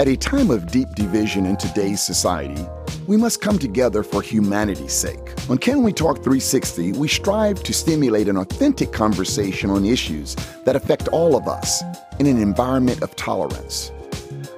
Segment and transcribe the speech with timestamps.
[0.00, 2.66] At a time of deep division in today's society,
[3.06, 5.34] we must come together for humanity's sake.
[5.50, 10.74] On Can We Talk 360, we strive to stimulate an authentic conversation on issues that
[10.74, 11.82] affect all of us
[12.18, 13.92] in an environment of tolerance.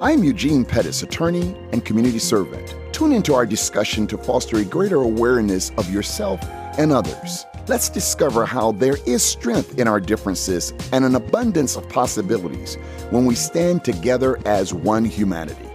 [0.00, 2.76] I am Eugene Pettis, attorney and community servant.
[2.92, 6.40] Tune into our discussion to foster a greater awareness of yourself
[6.78, 7.46] and others.
[7.68, 12.74] Let's discover how there is strength in our differences and an abundance of possibilities
[13.10, 15.70] when we stand together as one humanity.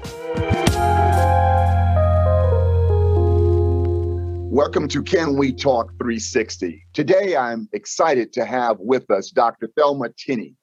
[4.52, 6.86] Welcome to Can We Talk 360.
[6.91, 9.70] Today I'm excited to have with us Dr.
[9.77, 10.55] Thelma Tenney.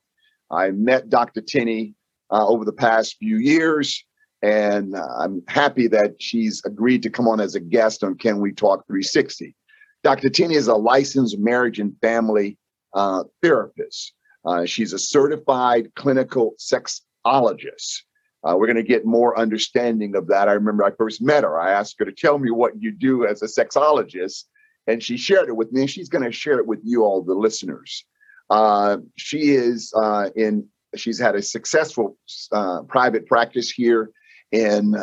[0.50, 1.40] I met Dr.
[1.40, 1.94] Tenney
[2.30, 4.04] uh, over the past few years,
[4.42, 8.40] and uh, I'm happy that she's agreed to come on as a guest on Can
[8.40, 9.56] We Talk 360.
[10.04, 10.28] Dr.
[10.28, 12.58] Tenney is a licensed marriage and family
[12.92, 14.12] uh, therapist.
[14.44, 18.02] Uh, she's a certified clinical sexologist.
[18.46, 20.50] Uh, we're going to get more understanding of that.
[20.50, 21.58] I remember I first met her.
[21.58, 24.44] I asked her to tell me what you do as a sexologist,
[24.86, 25.80] and she shared it with me.
[25.80, 28.04] And she's going to share it with you, all the listeners.
[28.50, 30.68] Uh, she is uh, in.
[30.96, 32.18] She's had a successful
[32.52, 34.10] uh, private practice here
[34.52, 34.94] in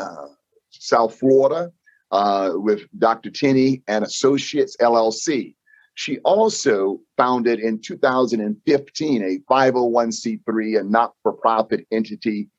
[0.69, 1.71] South Florida
[2.11, 3.29] uh, with Dr.
[3.29, 5.55] Tenney and Associates LLC.
[5.95, 12.49] She also founded in 2015 a 501c3, a not for profit entity,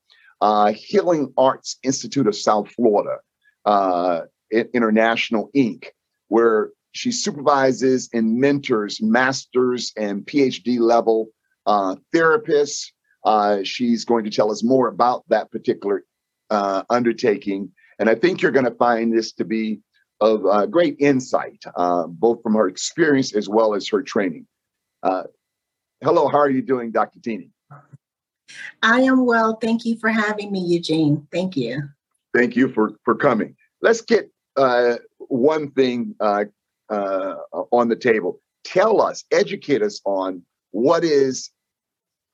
[0.41, 3.17] uh, Healing Arts Institute of South Florida,
[3.65, 5.85] uh, International Inc.,
[6.27, 11.29] where she supervises and mentors masters and PhD level
[11.65, 12.91] uh, therapists.
[13.25, 16.03] Uh, she's going to tell us more about that particular
[16.49, 19.79] uh, undertaking and I think you're going to find this to be
[20.21, 24.47] of uh, great insight, uh, both from her experience as well as her training.
[25.01, 25.23] Uh,
[26.01, 27.19] hello, how are you doing, Dr.
[27.19, 27.49] Tenney?
[28.81, 29.57] I am well.
[29.61, 31.27] Thank you for having me, Eugene.
[31.31, 31.89] Thank you.
[32.33, 33.55] Thank you for, for coming.
[33.81, 36.45] Let's get uh, one thing uh,
[36.89, 37.35] uh,
[37.71, 38.39] on the table.
[38.63, 41.51] Tell us, educate us on what is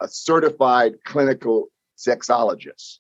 [0.02, 1.68] a certified clinical
[1.98, 3.00] sexologist.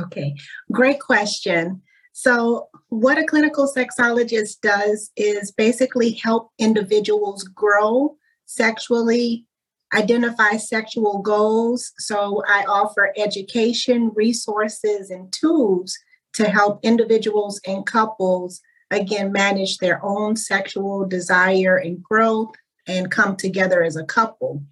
[0.00, 0.34] Okay,
[0.70, 1.82] great question.
[2.12, 8.16] So, what a clinical sexologist does is basically help individuals grow
[8.46, 9.46] sexually,
[9.94, 11.92] identify sexual goals.
[11.98, 15.96] So, I offer education, resources, and tools
[16.34, 18.60] to help individuals and couples
[18.90, 22.54] again manage their own sexual desire and growth
[22.86, 24.62] and come together as a couple.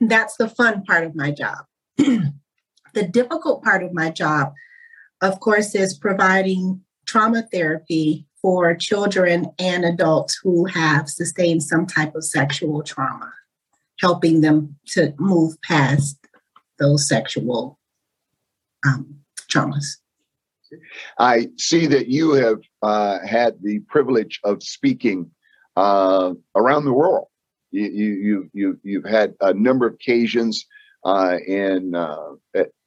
[0.00, 1.64] That's the fun part of my job.
[2.94, 4.52] The difficult part of my job,
[5.20, 12.14] of course, is providing trauma therapy for children and adults who have sustained some type
[12.14, 13.32] of sexual trauma,
[14.00, 16.18] helping them to move past
[16.78, 17.78] those sexual
[18.86, 19.20] um,
[19.50, 19.96] traumas.
[21.18, 25.30] I see that you have uh, had the privilege of speaking
[25.76, 27.26] uh, around the world.
[27.72, 30.66] You, you, you, you, have had a number of occasions
[31.04, 32.34] uh, in uh,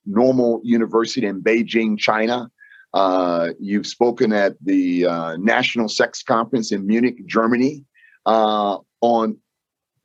[0.06, 2.50] Normal University in Beijing, China.
[2.94, 7.86] Uh, you've spoken at the uh, National Sex Conference in Munich, Germany,
[8.26, 9.38] uh, on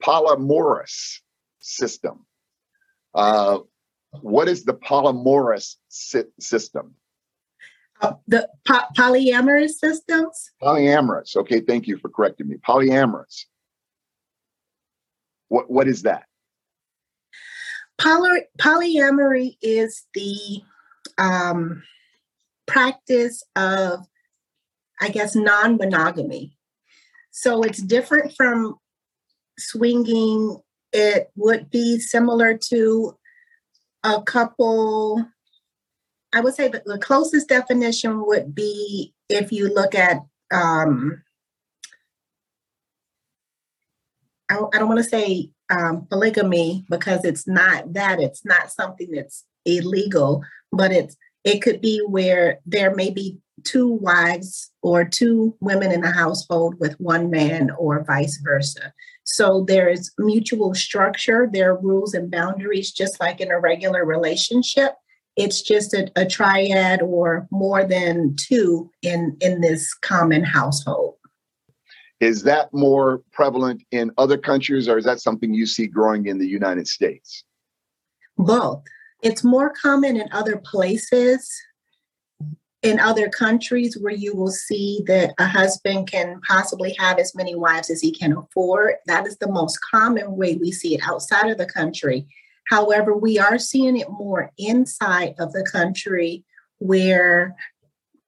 [0.03, 1.19] polyamorous
[1.61, 2.25] system.
[3.15, 3.59] Uh,
[4.23, 6.95] what is the polyamorous si- system?
[8.01, 10.51] Uh, the po- polyamorous systems?
[10.63, 11.37] Polyamorous.
[11.37, 12.57] Okay, thank you for correcting me.
[12.57, 13.45] Polyamorous.
[15.49, 16.28] What what is that?
[17.99, 20.63] Poly- polyamory is the
[21.19, 21.83] um,
[22.67, 24.07] practice of,
[25.01, 26.57] I guess, non monogamy.
[27.31, 28.77] So it's different from
[29.59, 30.61] swinging.
[30.93, 33.17] It would be similar to
[34.05, 35.25] a couple.
[36.33, 40.19] I would say the closest definition would be if you look at,
[40.53, 41.23] um,
[44.51, 49.11] I, I don't want to say um, polygamy because it's not that it's not something
[49.11, 50.43] that's illegal
[50.73, 56.05] but it's it could be where there may be two wives or two women in
[56.05, 58.93] a household with one man or vice versa.
[59.25, 64.05] So there is mutual structure there are rules and boundaries just like in a regular
[64.05, 64.95] relationship.
[65.37, 71.15] It's just a, a triad or more than two in in this common household
[72.21, 76.39] is that more prevalent in other countries, or is that something you see growing in
[76.39, 77.45] the United States?
[78.37, 78.83] Both.
[79.23, 81.51] It's more common in other places,
[82.83, 87.55] in other countries, where you will see that a husband can possibly have as many
[87.55, 88.95] wives as he can afford.
[89.07, 92.27] That is the most common way we see it outside of the country.
[92.69, 96.45] However, we are seeing it more inside of the country
[96.79, 97.57] where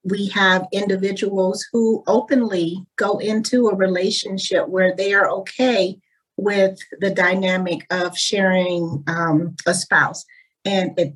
[0.05, 5.99] we have individuals who openly go into a relationship where they are okay
[6.37, 10.25] with the dynamic of sharing um, a spouse.
[10.65, 11.15] And it,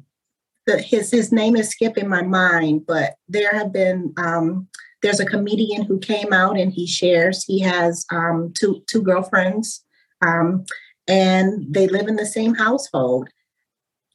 [0.66, 4.68] the, his his name is skipping my mind, but there have been um,
[5.02, 9.84] there's a comedian who came out and he shares he has um, two two girlfriends,
[10.26, 10.64] um,
[11.06, 13.28] and they live in the same household,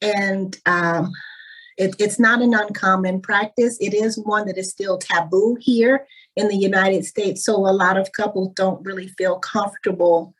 [0.02, 1.12] and um,
[1.80, 3.78] it, it's not an uncommon practice.
[3.80, 6.06] It is one that is still taboo here
[6.36, 10.36] in the United States, so a lot of couples don't really feel comfortable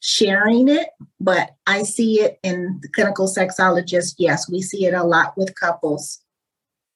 [0.00, 4.14] sharing it, but I see it in clinical sexologists.
[4.18, 6.20] Yes, we see it a lot with couples.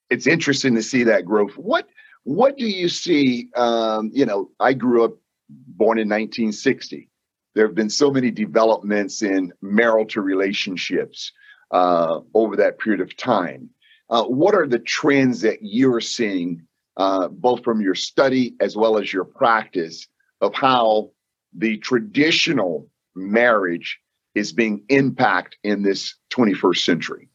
[0.09, 1.57] It's interesting to see that growth.
[1.57, 1.87] What
[2.23, 3.49] what do you see?
[3.55, 5.13] Um, you know, I grew up
[5.49, 7.09] born in 1960.
[7.55, 11.31] There have been so many developments in marital relationships
[11.71, 13.69] uh, over that period of time.
[14.09, 16.65] Uh, what are the trends that you're seeing,
[16.97, 20.07] uh, both from your study as well as your practice,
[20.41, 21.11] of how
[21.53, 23.99] the traditional marriage
[24.35, 27.29] is being impacted in this 21st century?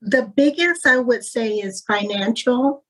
[0.00, 2.84] The biggest, I would say, is financial.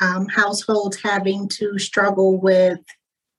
[0.00, 2.78] Um, households having to struggle with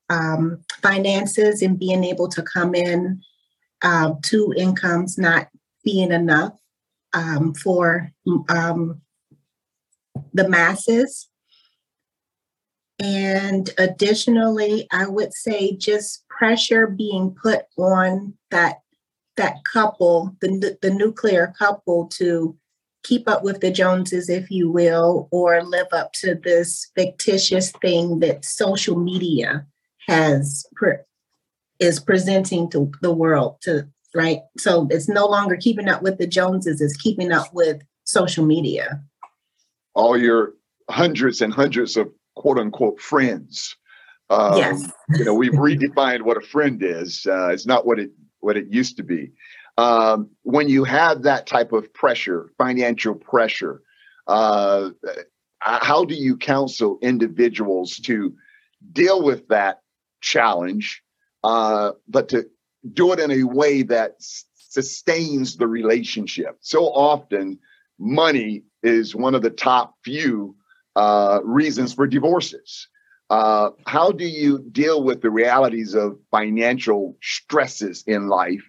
[0.10, 3.22] um, finances and being able to come in
[3.82, 5.48] uh, two incomes not
[5.84, 6.54] being enough
[7.14, 8.12] um, for
[8.50, 9.02] um,
[10.34, 11.30] the masses.
[13.02, 18.80] And additionally, I would say just pressure being put on that
[19.38, 22.58] that couple, the the nuclear couple, to
[23.04, 28.20] keep up with the Joneses, if you will, or live up to this fictitious thing
[28.20, 29.66] that social media
[30.08, 30.98] has pre-
[31.80, 33.58] is presenting to the world.
[33.62, 37.82] To right, so it's no longer keeping up with the Joneses; it's keeping up with
[38.06, 39.02] social media.
[39.94, 40.54] All your
[40.90, 43.76] hundreds and hundreds of quote unquote friends.
[44.30, 44.92] Um, yes.
[45.16, 47.26] you know, we've redefined what a friend is.
[47.28, 49.32] Uh, it's not what it what it used to be.
[49.78, 53.82] Um, when you have that type of pressure, financial pressure,
[54.28, 54.90] uh,
[55.60, 58.36] how do you counsel individuals to
[58.92, 59.82] deal with that
[60.22, 61.02] challenge,
[61.44, 62.46] uh, but to
[62.94, 66.58] do it in a way that s- sustains the relationship?
[66.62, 67.60] So often,
[68.00, 70.56] money is one of the top few
[70.96, 72.88] uh, reasons for divorces.
[73.30, 78.64] Uh, how do you deal with the realities of financial stresses in life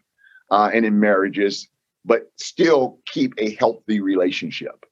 [0.50, 1.68] uh, and in marriages,
[2.04, 4.84] but still keep a healthy relationship?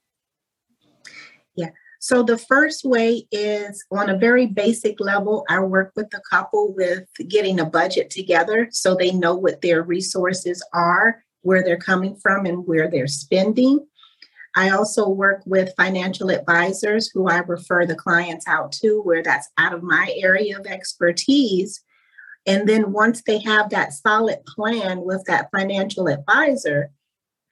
[2.09, 6.73] So the first way is on a very basic level, I work with the couple
[6.73, 12.17] with getting a budget together so they know what their resources are, where they're coming
[12.17, 13.87] from, and where they're spending.
[14.57, 19.51] I also work with financial advisors who I refer the clients out to, where that's
[19.59, 21.85] out of my area of expertise.
[22.47, 26.91] And then once they have that solid plan with that financial advisor,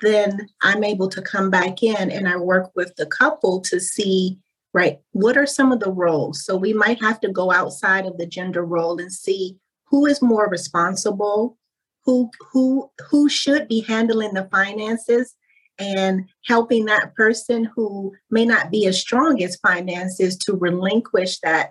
[0.00, 4.38] then I'm able to come back in and I work with the couple to see,
[4.76, 6.44] right, what are some of the roles?
[6.44, 10.20] So we might have to go outside of the gender role and see who is
[10.20, 11.56] more responsible,
[12.04, 15.34] who who who should be handling the finances
[15.78, 21.70] and helping that person who may not be as strong as finances to relinquish that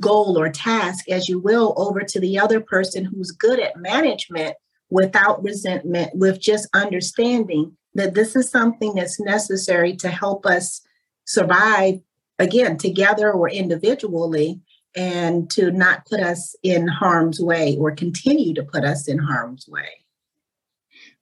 [0.00, 4.56] goal or task, as you will, over to the other person who's good at management
[4.90, 10.82] without resentment, with just understanding that this is something that's necessary to help us
[11.26, 12.00] survive,
[12.38, 14.60] again, together or individually,
[14.96, 19.68] and to not put us in harm's way or continue to put us in harm's
[19.68, 19.88] way.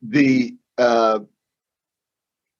[0.02, 1.20] The uh,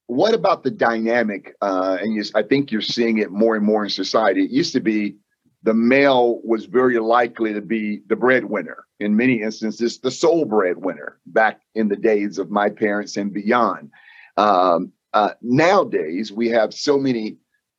[0.06, 1.54] what about the dynamic?
[1.62, 4.44] Uh, and you, I think you're seeing it more and more in society.
[4.44, 5.16] It used to be
[5.62, 8.84] the male was very likely to be the breadwinner.
[9.00, 13.90] In many instances, the sole breadwinner back in the days of my parents and beyond.
[14.36, 17.36] Um, uh, nowadays, we have so many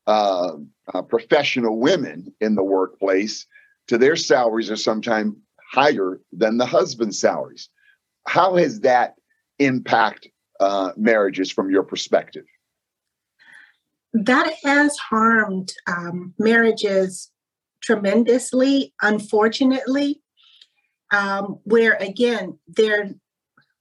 [0.08, 0.54] uh,
[0.94, 3.46] uh, professional women in the workplace
[3.88, 5.36] to their salaries are sometimes
[5.72, 7.70] higher than the husband's salaries.
[8.26, 9.16] How has that
[9.60, 10.30] impact
[10.62, 12.46] uh, marriages from your perspective?
[14.14, 17.32] That has harmed um, marriages
[17.84, 20.22] tremendously, unfortunately.
[21.12, 23.12] Um, where again, there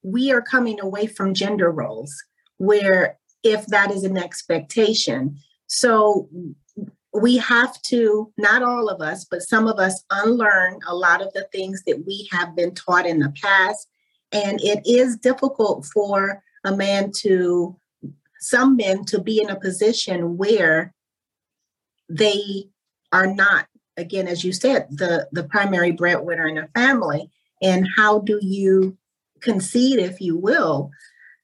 [0.02, 2.12] we are coming away from gender roles,
[2.58, 6.28] where if that is an expectation, so
[7.12, 11.32] we have to, not all of us, but some of us unlearn a lot of
[11.32, 13.88] the things that we have been taught in the past.
[14.32, 17.76] And it is difficult for a man to,
[18.40, 20.92] some men to be in a position where
[22.08, 22.68] they
[23.12, 27.30] are not, again, as you said, the, the primary breadwinner in a family.
[27.62, 28.98] And how do you
[29.40, 30.90] concede, if you will,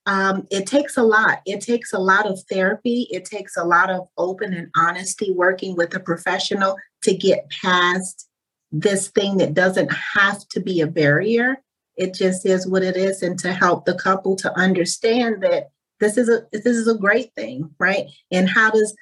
[0.07, 1.40] um, it takes a lot.
[1.47, 3.07] It takes a lot of therapy.
[3.11, 8.28] It takes a lot of open and honesty working with a professional to get past
[8.73, 11.62] this thing that doesn't have to be a barrier.
[11.97, 16.16] It just is what it is, and to help the couple to understand that this
[16.16, 18.07] is a this is a great thing, right?
[18.30, 18.95] And how does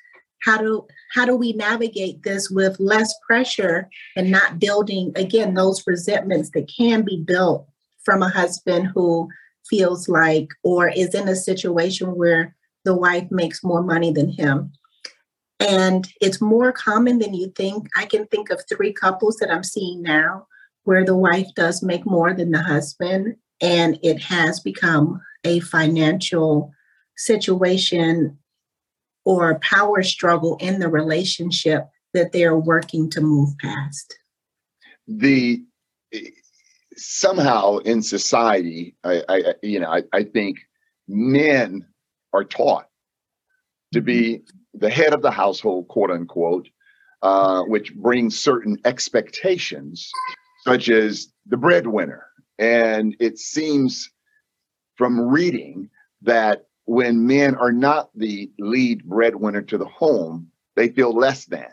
[0.42, 5.86] how do how do we navigate this with less pressure and not building again those
[5.86, 7.68] resentments that can be built
[8.04, 9.28] from a husband who
[9.68, 14.72] feels like or is in a situation where the wife makes more money than him.
[15.60, 17.88] And it's more common than you think.
[17.96, 20.46] I can think of three couples that I'm seeing now
[20.84, 26.72] where the wife does make more than the husband, and it has become a financial
[27.16, 28.38] situation
[29.24, 34.18] or power struggle in the relationship that they're working to move past.
[35.06, 35.62] The
[36.98, 40.58] somehow in society, I, I you know, I, I, think
[41.06, 41.86] men
[42.32, 42.86] are taught
[43.92, 44.42] to be
[44.74, 46.68] the head of the household, quote unquote,
[47.22, 50.10] uh, which brings certain expectations,
[50.64, 52.26] such as the breadwinner.
[52.58, 54.10] And it seems
[54.96, 55.88] from reading
[56.22, 61.68] that when men are not the lead breadwinner to the home, they feel less than.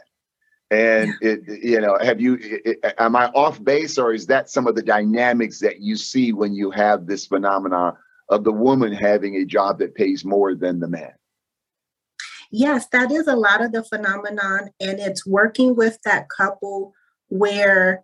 [0.71, 2.39] And it, you know, have you?
[2.41, 6.33] It, am I off base, or is that some of the dynamics that you see
[6.33, 7.95] when you have this phenomenon
[8.29, 11.11] of the woman having a job that pays more than the man?
[12.51, 16.93] Yes, that is a lot of the phenomenon, and it's working with that couple
[17.27, 18.03] where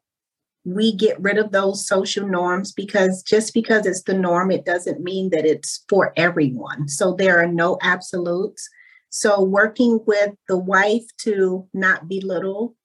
[0.64, 5.04] we get rid of those social norms because just because it's the norm, it doesn't
[5.04, 6.88] mean that it's for everyone.
[6.88, 8.70] So there are no absolutes.
[9.12, 12.76] So, working with the wife to not belittle,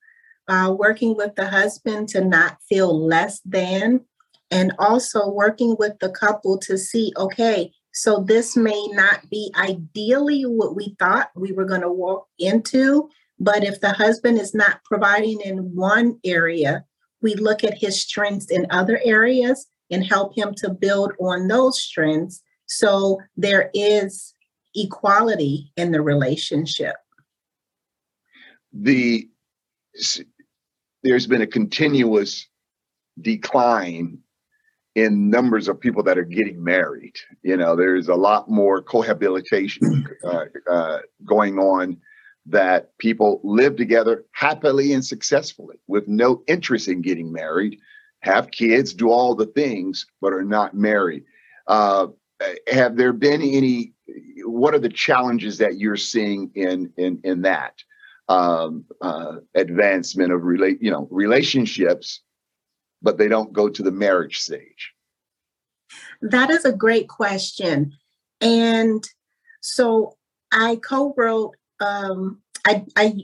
[0.48, 4.00] uh, working with the husband to not feel less than,
[4.50, 10.42] and also working with the couple to see okay, so this may not be ideally
[10.42, 14.84] what we thought we were going to walk into, but if the husband is not
[14.84, 16.84] providing in one area,
[17.22, 21.80] we look at his strengths in other areas and help him to build on those
[21.80, 22.42] strengths.
[22.66, 24.34] So there is
[24.76, 26.96] equality in the relationship?
[28.72, 29.28] The
[31.02, 32.48] there's been a continuous
[33.20, 34.18] decline
[34.94, 37.14] in numbers of people that are getting married.
[37.42, 41.98] You know, there's a lot more cohabitation uh, uh, going on
[42.46, 47.78] that people live together happily and successfully with no interest in getting married,
[48.20, 51.24] have kids, do all the things, but are not married.
[51.66, 52.06] Uh,
[52.68, 53.92] have there been any
[54.44, 57.82] what are the challenges that you're seeing in in in that
[58.28, 62.20] um, uh, advancement of relate you know relationships,
[63.02, 64.92] but they don't go to the marriage stage?
[66.20, 67.92] That is a great question,
[68.40, 69.04] and
[69.60, 70.16] so
[70.52, 71.56] I co-wrote.
[71.80, 73.14] Um, I I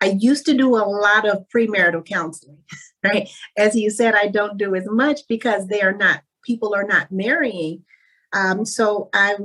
[0.00, 2.58] I used to do a lot of premarital counseling,
[3.04, 3.28] right?
[3.56, 7.10] As you said, I don't do as much because they are not people are not
[7.10, 7.84] marrying.
[8.32, 9.36] Um, so I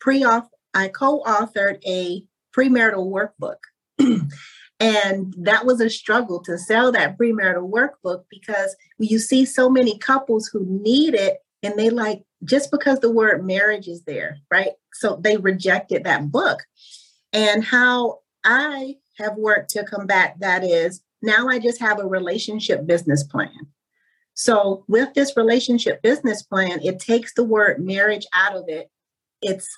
[0.00, 2.26] pre I co-authored a
[2.56, 3.58] premarital workbook.
[4.80, 9.98] and that was a struggle to sell that premarital workbook because you see so many
[9.98, 14.72] couples who need it and they like just because the word marriage is there, right?
[14.94, 16.60] So they rejected that book.
[17.32, 22.86] And how I have worked to combat that is now I just have a relationship
[22.86, 23.68] business plan.
[24.34, 28.90] So, with this relationship business plan, it takes the word marriage out of it.
[29.42, 29.68] It's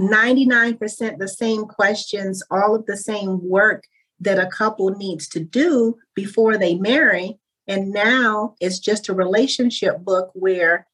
[0.00, 3.84] 99% the same questions, all of the same work
[4.20, 7.38] that a couple needs to do before they marry.
[7.66, 10.86] And now it's just a relationship book where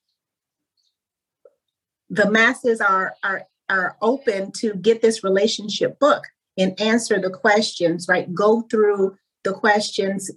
[2.11, 6.25] the masses are, are, are open to get this relationship book
[6.57, 8.35] and answer the questions, right?
[8.35, 10.31] Go through the questions,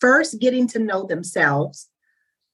[0.00, 1.88] first getting to know themselves,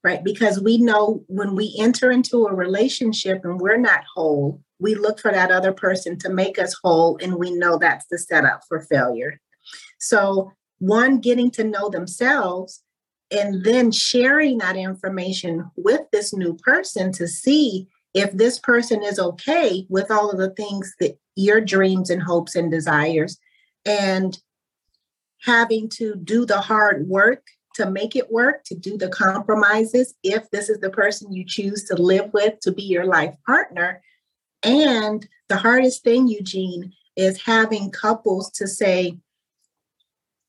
[0.04, 0.23] right?
[0.25, 5.21] Because we know when we enter into a relationship and we're not whole, we look
[5.21, 8.80] for that other person to make us whole, and we know that's the setup for
[8.80, 9.40] failure.
[9.99, 12.82] So, one, getting to know themselves,
[13.30, 19.18] and then sharing that information with this new person to see if this person is
[19.18, 23.38] okay with all of the things that your dreams and hopes and desires.
[23.87, 24.38] And
[25.42, 30.50] having to do the hard work to make it work, to do the compromises if
[30.50, 34.02] this is the person you choose to live with to be your life partner.
[34.62, 39.18] And the hardest thing, Eugene, is having couples to say,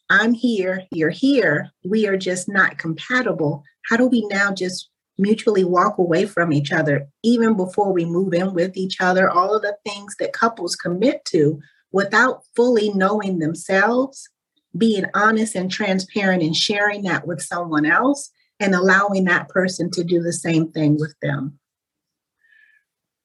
[0.09, 3.63] I'm here, you're here, we are just not compatible.
[3.89, 8.33] How do we now just mutually walk away from each other, even before we move
[8.33, 9.29] in with each other?
[9.29, 11.59] All of the things that couples commit to
[11.91, 14.29] without fully knowing themselves
[14.77, 20.03] being honest and transparent and sharing that with someone else and allowing that person to
[20.03, 21.59] do the same thing with them.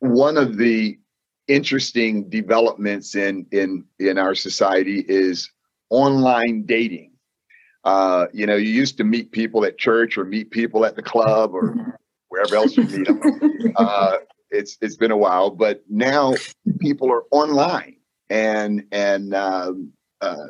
[0.00, 0.98] One of the
[1.48, 5.50] interesting developments in in in our society is
[5.90, 7.12] online dating.
[7.84, 11.02] Uh, you know, you used to meet people at church or meet people at the
[11.02, 13.20] club or wherever else you meet them.
[13.76, 14.18] Uh,
[14.50, 16.34] it's it's been a while, but now
[16.80, 17.96] people are online,
[18.30, 20.46] and and um, uh,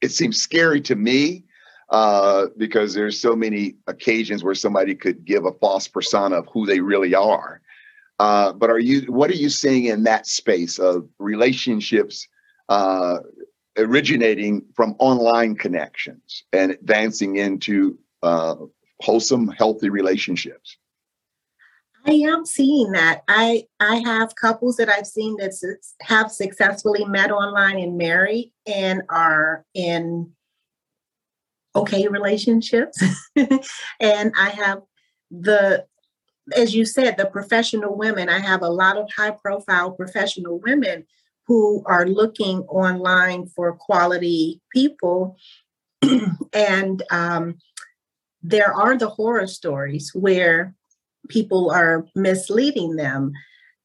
[0.00, 1.44] it seems scary to me
[1.90, 6.66] uh, because there's so many occasions where somebody could give a false persona of who
[6.66, 7.60] they really are.
[8.18, 9.00] Uh, but are you?
[9.12, 12.28] What are you seeing in that space of relationships
[12.68, 13.18] uh,
[13.78, 18.56] originating from online connections and advancing into uh,
[19.00, 20.76] wholesome, healthy relationships?
[22.06, 23.22] I am seeing that.
[23.28, 25.52] I I have couples that I've seen that
[26.02, 30.30] have successfully met online and married and are in
[31.76, 33.02] okay relationships.
[34.00, 34.82] and I have
[35.30, 35.86] the
[36.56, 38.28] as you said the professional women.
[38.28, 41.04] I have a lot of high profile professional women
[41.46, 45.36] who are looking online for quality people
[46.52, 47.58] and um,
[48.42, 50.74] there are the horror stories where
[51.30, 53.32] people are misleading them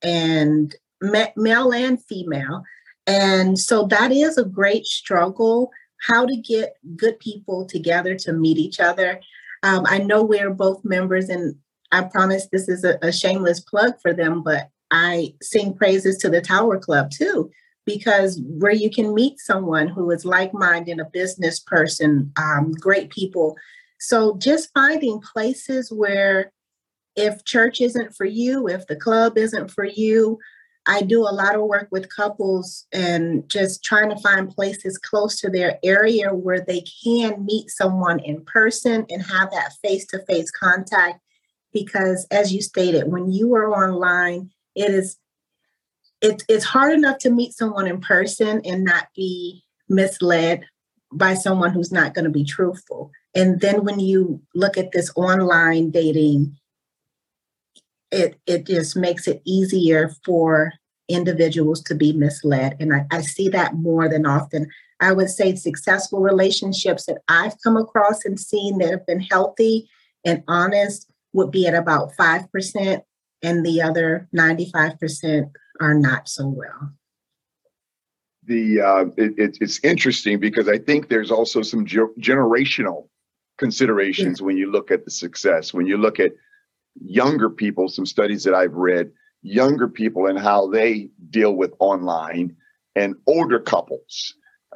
[0.03, 2.63] and male and female.
[3.07, 5.71] And so that is a great struggle
[6.01, 9.21] how to get good people together to meet each other.
[9.63, 11.55] Um, i know we're both members and
[11.91, 16.29] i promise this is a, a shameless plug for them but i sing praises to
[16.29, 17.49] the tower club too
[17.85, 23.55] because where you can meet someone who is like-minded a business person um, great people.
[23.99, 26.51] So just finding places where
[27.15, 30.39] if church isn't for you, if the club isn't for you,
[30.87, 35.39] I do a lot of work with couples and just trying to find places close
[35.39, 40.23] to their area where they can meet someone in person and have that face to
[40.25, 41.21] face contact.
[41.73, 45.17] Because as you stated, when you are online, it is
[46.21, 50.65] it, it's hard enough to meet someone in person and not be misled
[51.11, 53.11] by someone who's not going to be truthful.
[53.35, 56.57] And then when you look at this online dating,
[58.15, 60.71] it it just makes it easier for
[61.07, 62.75] individuals to be misled.
[62.79, 64.67] And I, I see that more than often.
[64.99, 69.87] I would say successful relationships that I've come across and seen that have been healthy
[70.25, 73.01] and honest would be at about 5%,
[73.43, 75.51] and the other 95%
[75.81, 76.93] are not so well.
[78.43, 83.09] The uh, it, it, it's interesting because I think there's also some ge- generational
[83.57, 84.45] considerations yeah.
[84.45, 85.73] when you look at the success.
[85.73, 86.31] When you look at
[87.01, 92.55] younger people, some studies that I've read, younger people and how they deal with online
[92.95, 94.33] and older couples.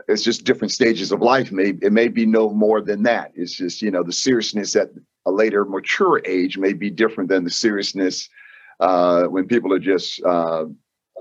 [0.07, 1.51] It's just different stages of life.
[1.51, 3.31] Maybe it may be no more than that.
[3.35, 4.89] It's just, you know, the seriousness at
[5.25, 8.29] a later mature age may be different than the seriousness
[8.79, 10.65] uh, when people are just uh,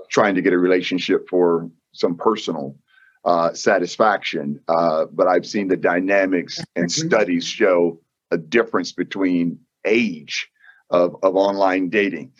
[0.09, 2.77] trying to get a relationship for some personal
[3.25, 4.59] uh, satisfaction.
[4.67, 7.99] Uh, but I've seen the dynamics and studies show
[8.31, 10.49] a difference between age
[10.89, 12.31] of, of online dating.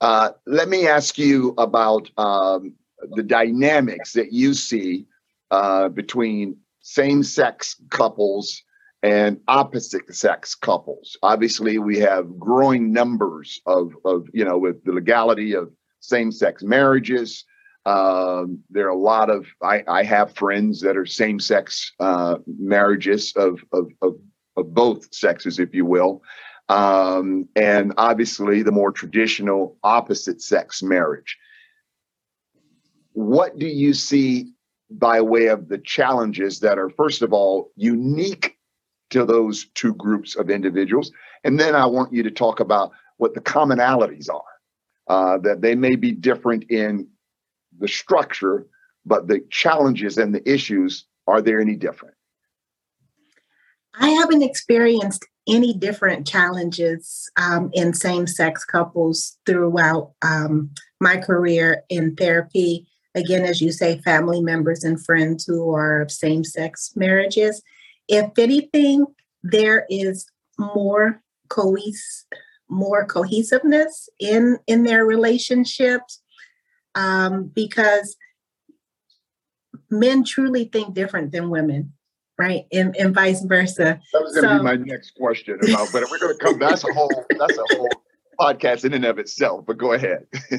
[0.00, 2.74] Uh, let me ask you about um,
[3.12, 5.06] the dynamics that you see
[5.50, 8.62] uh, between same sex couples
[9.02, 11.16] and opposite sex couples.
[11.22, 16.62] Obviously, we have growing numbers of, of you know, with the legality of same sex
[16.62, 17.44] marriages.
[17.86, 22.36] Um, there are a lot of, I, I have friends that are same sex uh,
[22.46, 24.16] marriages of, of, of,
[24.56, 26.22] of both sexes, if you will
[26.68, 31.36] um, and obviously the more traditional opposite sex marriage.
[33.12, 34.52] What do you see
[34.90, 38.56] by way of the challenges that are, first of all, unique
[39.10, 41.10] to those two groups of individuals?
[41.44, 44.42] And then I want you to talk about what the commonalities are,
[45.08, 47.08] uh, that they may be different in
[47.78, 48.66] the structure,
[49.04, 52.14] but the challenges and the issues are there any different?
[54.00, 61.82] I haven't experienced any different challenges um, in same sex couples throughout um, my career
[61.88, 62.86] in therapy.
[63.14, 67.62] again, as you say, family members and friends who are of same sex marriages.
[68.06, 69.06] If anything,
[69.42, 70.26] there is
[70.58, 72.26] more cohes-
[72.68, 76.20] more cohesiveness in in their relationships
[76.94, 78.16] um, because
[79.90, 81.94] men truly think different than women
[82.38, 82.64] right?
[82.72, 84.00] And, and vice versa.
[84.12, 86.58] That was going to so, be my next question about but we're going to come
[86.58, 87.90] that's a whole that's a whole
[88.38, 90.26] podcast in and of itself but go ahead.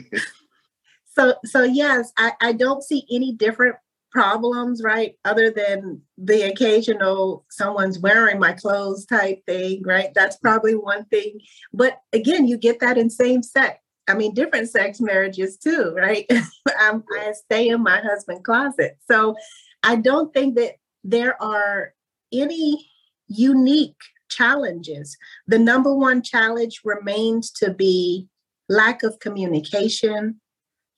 [1.16, 3.76] So so yes I, I don't see any different
[4.12, 5.16] problems right?
[5.26, 10.14] Other than the occasional someone's wearing my clothes type thing right?
[10.14, 11.42] That's probably one thing.
[11.74, 16.26] But again you get that in same sex I mean, different sex marriages too, right?
[16.68, 18.98] i stay in my husband's closet.
[19.10, 19.36] So
[19.84, 21.94] I don't think that there are
[22.32, 22.90] any
[23.28, 25.18] unique challenges.
[25.48, 28.28] The number one challenge remains to be
[28.68, 30.40] lack of communication,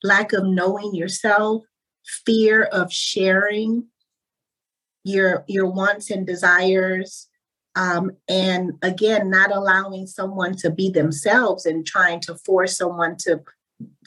[0.02, 1.64] lack of knowing yourself,
[2.04, 3.86] fear of sharing
[5.04, 7.28] your your wants and desires
[7.74, 13.40] um, and again not allowing someone to be themselves and trying to force someone to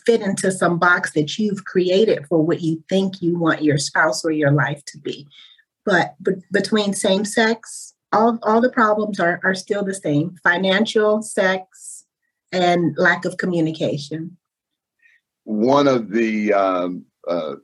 [0.05, 4.23] fit into some box that you've created for what you think you want your spouse
[4.23, 5.27] or your life to be
[5.85, 11.21] but, but between same sex all, all the problems are, are still the same financial
[11.21, 12.05] sex
[12.51, 14.37] and lack of communication.
[15.43, 17.55] One of the um, uh,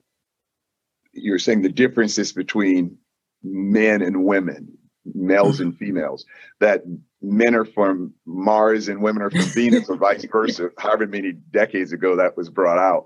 [1.13, 2.97] you're saying the differences between
[3.43, 4.77] men and women
[5.15, 6.25] males and females
[6.59, 6.83] that
[7.23, 11.91] men are from mars and women are from venus or vice versa however many decades
[11.91, 13.05] ago that was brought out.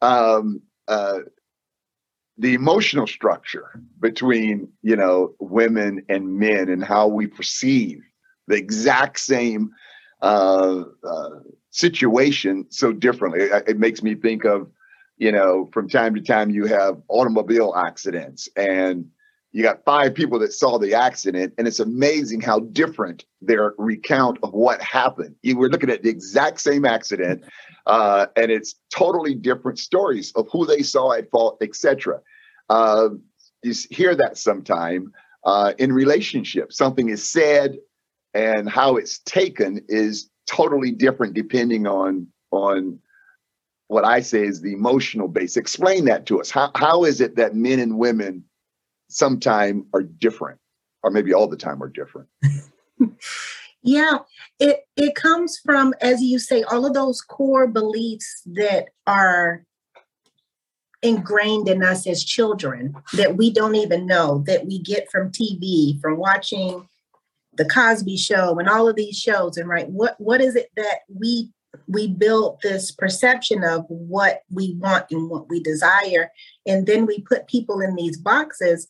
[0.00, 1.20] Um, uh,
[2.38, 8.00] the emotional structure between you know women and men and how we perceive
[8.48, 9.70] the exact same
[10.20, 11.30] uh, uh,
[11.70, 13.42] situation so differently.
[13.42, 14.68] It, it makes me think of
[15.16, 19.06] you know from time to time you have automobile accidents and
[19.54, 24.36] you got five people that saw the accident, and it's amazing how different their recount
[24.42, 25.36] of what happened.
[25.42, 27.44] You were looking at the exact same accident,
[27.86, 32.20] uh, and it's totally different stories of who they saw at fault, etc.
[32.68, 33.10] Uh,
[33.62, 35.12] you hear that sometime
[35.44, 36.76] uh, in relationships.
[36.76, 37.78] Something is said,
[38.34, 42.98] and how it's taken is totally different depending on on
[43.86, 45.56] what I say is the emotional base.
[45.56, 46.50] Explain that to us.
[46.50, 48.42] How how is it that men and women
[49.14, 50.58] sometime are different,
[51.02, 52.28] or maybe all the time are different.
[53.82, 54.18] yeah,
[54.58, 59.64] it it comes from, as you say, all of those core beliefs that are
[61.02, 66.00] ingrained in us as children that we don't even know that we get from TV,
[66.00, 66.88] from watching
[67.56, 69.56] the Cosby Show and all of these shows.
[69.56, 71.50] And right, what what is it that we
[71.86, 76.32] we build this perception of what we want and what we desire,
[76.66, 78.88] and then we put people in these boxes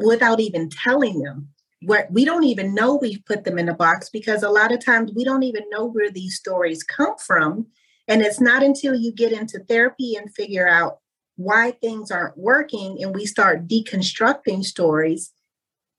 [0.00, 1.48] without even telling them.
[1.82, 4.84] Where we don't even know we've put them in a box because a lot of
[4.84, 7.66] times we don't even know where these stories come from.
[8.08, 10.98] And it's not until you get into therapy and figure out
[11.36, 15.32] why things aren't working and we start deconstructing stories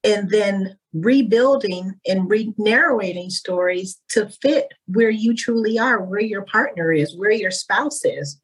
[0.04, 6.92] and then rebuilding and re-narrating stories to fit where you truly are where your partner
[6.92, 8.40] is where your spouse is.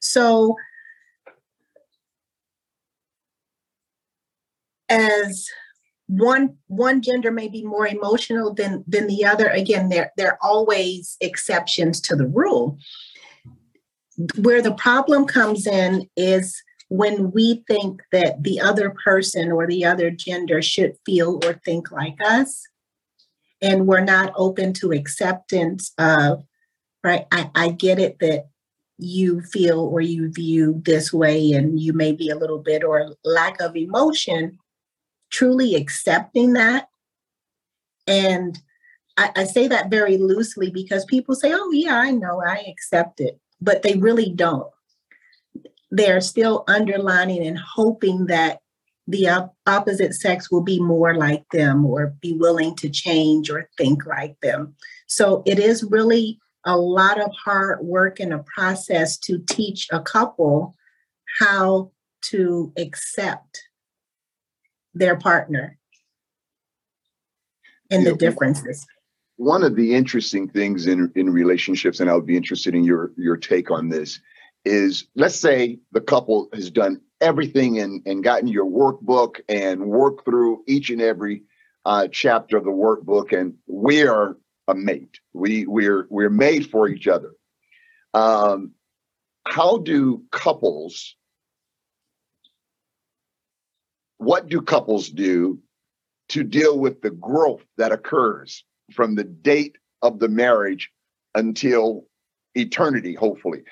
[0.00, 0.56] So
[4.88, 5.46] as
[6.08, 9.48] one one gender may be more emotional than than the other.
[9.48, 12.78] Again there there are always exceptions to the rule.
[14.38, 19.84] Where the problem comes in is when we think that the other person or the
[19.84, 22.62] other gender should feel or think like us
[23.60, 26.44] and we're not open to acceptance of
[27.02, 28.46] right i, I get it that
[28.98, 33.14] you feel or you view this way and you may be a little bit or
[33.24, 34.58] lack of emotion
[35.30, 36.88] truly accepting that.
[38.06, 38.58] And
[39.16, 43.20] I, I, say that very loosely because people say, oh, yeah, I know, I accept
[43.20, 44.70] it, but they really don't.
[45.90, 48.60] They're still underlining and hoping that
[49.08, 53.68] the op- opposite sex will be more like them or be willing to change or
[53.78, 54.74] think like them.
[55.06, 60.00] So it is really a lot of hard work and a process to teach a
[60.00, 60.74] couple
[61.38, 63.62] how to accept
[64.96, 65.78] their partner
[67.90, 68.86] and the differences.
[69.36, 73.12] One of the interesting things in, in relationships, and I would be interested in your,
[73.16, 74.18] your take on this,
[74.64, 80.24] is let's say the couple has done everything and, and gotten your workbook and worked
[80.24, 81.42] through each and every
[81.84, 85.20] uh, chapter of the workbook, and we are a mate.
[85.32, 87.32] We we're we're made for each other.
[88.12, 88.72] Um,
[89.46, 91.14] how do couples
[94.26, 95.60] what do couples do
[96.30, 100.90] to deal with the growth that occurs from the date of the marriage
[101.36, 102.06] until
[102.56, 103.62] eternity, hopefully?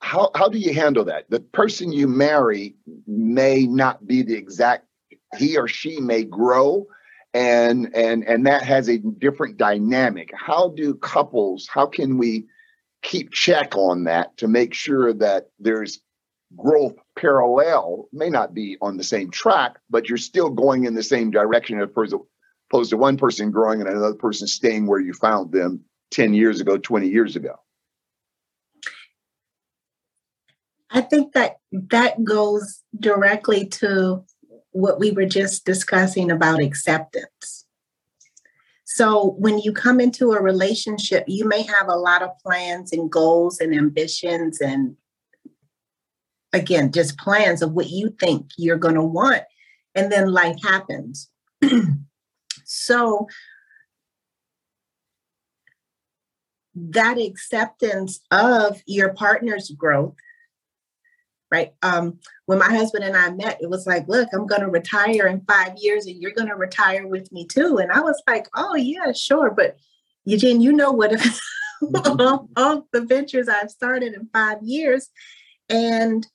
[0.00, 1.30] How, how do you handle that?
[1.30, 2.74] The person you marry
[3.06, 4.86] may not be the exact,
[5.38, 6.86] he or she may grow
[7.32, 12.46] and and and that has a different dynamic how do couples how can we
[13.02, 16.00] keep check on that to make sure that there's
[16.56, 21.02] growth parallel may not be on the same track but you're still going in the
[21.02, 25.50] same direction as opposed to one person growing and another person staying where you found
[25.52, 25.80] them
[26.12, 27.54] 10 years ago 20 years ago
[30.90, 34.24] i think that that goes directly to
[34.76, 37.64] what we were just discussing about acceptance.
[38.84, 43.10] So, when you come into a relationship, you may have a lot of plans and
[43.10, 44.96] goals and ambitions, and
[46.56, 49.42] again, just plans of what you think you're going to want.
[49.94, 51.30] And then life happens.
[52.64, 53.28] so,
[56.74, 60.14] that acceptance of your partner's growth
[61.50, 61.72] right?
[61.82, 65.26] Um, when my husband and I met, it was like, look, I'm going to retire
[65.26, 67.78] in five years and you're going to retire with me too.
[67.78, 69.50] And I was like, oh, yeah, sure.
[69.50, 69.76] But
[70.24, 71.12] Eugene, you know what
[72.20, 75.08] all, all the ventures I've started in five years.
[75.68, 76.26] And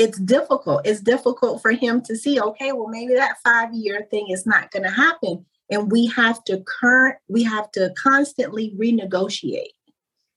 [0.00, 0.86] it's difficult.
[0.86, 4.70] It's difficult for him to see, okay, well, maybe that five year thing is not
[4.70, 5.44] going to happen.
[5.70, 9.74] And we have to current, we have to constantly renegotiate,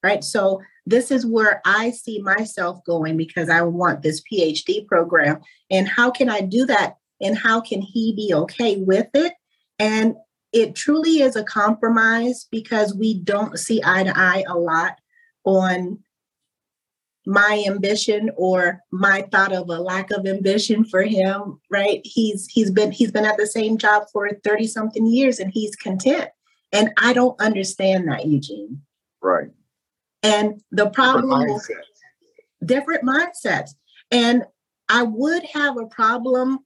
[0.04, 0.22] right?
[0.22, 5.40] So this is where I see myself going because I want this PhD program.
[5.72, 6.98] And how can I do that?
[7.22, 9.32] And how can he be okay with it?
[9.80, 10.16] And
[10.52, 15.00] it truly is a compromise because we don't see eye to eye a lot
[15.46, 16.00] on
[17.26, 22.70] my ambition or my thought of a lack of ambition for him right he's he's
[22.70, 26.30] been he's been at the same job for 30 something years and he's content
[26.74, 28.82] and i don't understand that eugene
[29.22, 29.52] right
[30.24, 32.66] and the problem different mindsets.
[32.66, 33.72] different mindsets.
[34.10, 34.44] And
[34.90, 36.60] I would have a problem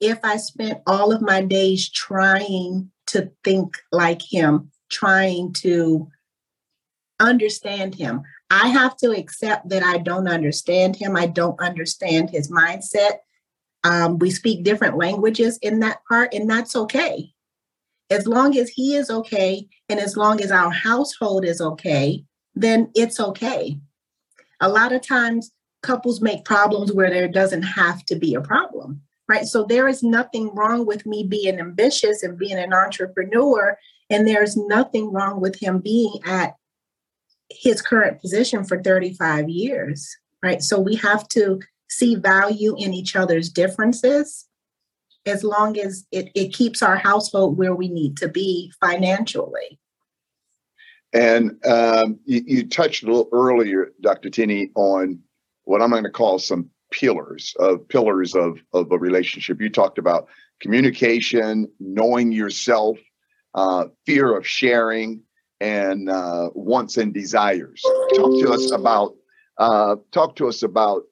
[0.00, 6.08] if I spent all of my days trying to think like him, trying to
[7.20, 8.22] understand him.
[8.52, 11.16] I have to accept that I don't understand him.
[11.16, 13.20] I don't understand his mindset.
[13.82, 17.32] Um, we speak different languages in that part, and that's okay.
[18.10, 22.90] As long as he is okay, and as long as our household is okay, then
[22.94, 23.78] it's okay.
[24.60, 25.50] A lot of times,
[25.82, 29.46] couples make problems where there doesn't have to be a problem, right?
[29.46, 33.78] So there is nothing wrong with me being ambitious and being an entrepreneur,
[34.10, 36.54] and there's nothing wrong with him being at
[37.56, 40.62] his current position for 35 years, right?
[40.62, 44.46] So we have to see value in each other's differences
[45.26, 49.78] as long as it, it keeps our household where we need to be financially.
[51.12, 54.30] And um, you, you, touched a little earlier, Dr.
[54.30, 55.20] Tenney, on
[55.64, 59.60] what I'm going to call some pillars of pillars of, of a relationship.
[59.60, 60.28] You talked about
[60.60, 62.98] communication, knowing yourself,
[63.54, 65.22] uh, fear of sharing,
[65.62, 67.80] and uh, wants and desires.
[68.14, 69.14] Talk to us about
[69.58, 71.04] uh, talk to us about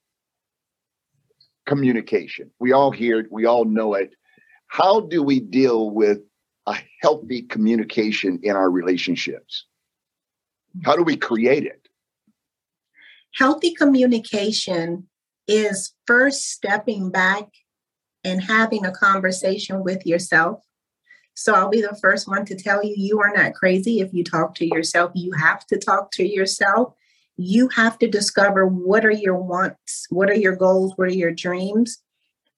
[1.66, 2.50] communication.
[2.58, 3.30] We all hear it.
[3.30, 4.14] We all know it.
[4.66, 6.18] How do we deal with
[6.66, 9.66] a healthy communication in our relationships?
[10.84, 11.88] How do we create it?
[13.34, 15.08] Healthy communication
[15.46, 17.46] is first stepping back
[18.24, 20.64] and having a conversation with yourself.
[21.34, 24.24] So I'll be the first one to tell you you are not crazy if you
[24.24, 25.12] talk to yourself.
[25.14, 26.94] You have to talk to yourself.
[27.36, 31.32] You have to discover what are your wants, what are your goals, what are your
[31.32, 32.02] dreams.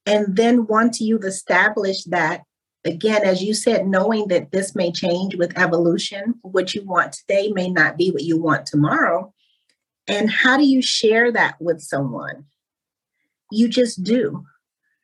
[0.06, 2.42] And then once you've established that,
[2.84, 7.52] again, as you said, knowing that this may change with evolution, what you want today
[7.52, 9.32] may not be what you want tomorrow.
[10.08, 12.46] And how do you share that with someone?
[13.52, 14.44] You just do.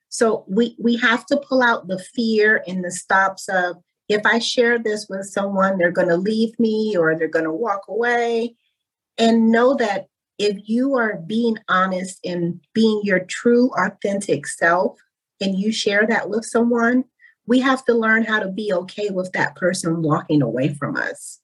[0.09, 3.77] So we we have to pull out the fear and the stops of
[4.09, 7.53] if I share this with someone, they're going to leave me or they're going to
[7.53, 8.57] walk away.
[9.19, 10.07] And know that
[10.39, 14.97] if you are being honest and being your true, authentic self,
[15.41, 17.05] and you share that with someone,
[17.47, 21.41] we have to learn how to be okay with that person walking away from us.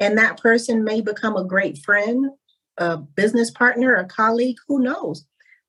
[0.00, 2.30] And that person may become a great friend,
[2.78, 5.24] a business partner, a colleague, who knows?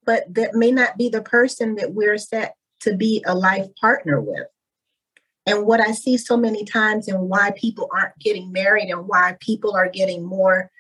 [0.05, 4.21] But that may not be the person that we're set to be a life partner
[4.21, 4.47] with.
[5.45, 9.37] And what I see so many times and why people aren't getting married and why
[9.39, 10.71] people are getting more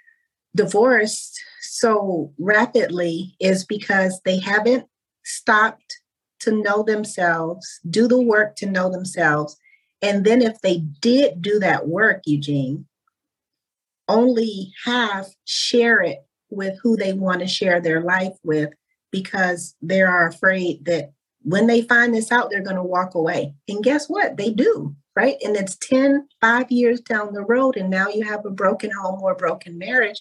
[0.55, 4.85] divorced so rapidly is because they haven't
[5.23, 5.99] stopped
[6.39, 9.57] to know themselves, do the work to know themselves.
[10.01, 12.85] And then if they did do that work, Eugene,
[14.07, 18.69] only half share it with who they want to share their life with
[19.15, 23.53] because they are afraid that when they find this out, they're going to walk away.
[23.69, 24.35] And guess what?
[24.35, 25.37] They do, right?
[25.41, 29.21] And it's 10, five years down the road, and now you have a broken home
[29.21, 30.19] or a broken marriage.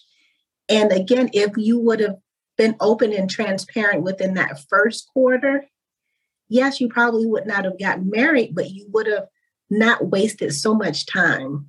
[0.69, 2.15] And again, if you would have
[2.57, 5.65] been open and transparent within that first quarter,
[6.47, 9.27] yes, you probably would not have gotten married, but you would have
[9.69, 11.67] not wasted so much time.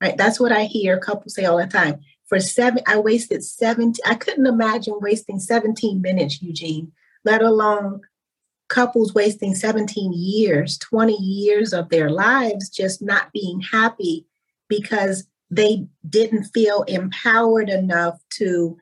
[0.00, 0.16] Right?
[0.16, 2.00] That's what I hear couples say all the time.
[2.26, 6.92] For seven, I wasted 17, I couldn't imagine wasting 17 minutes, Eugene,
[7.24, 8.00] let alone
[8.68, 14.26] couples wasting 17 years, 20 years of their lives just not being happy
[14.68, 18.76] because they didn't feel empowered enough to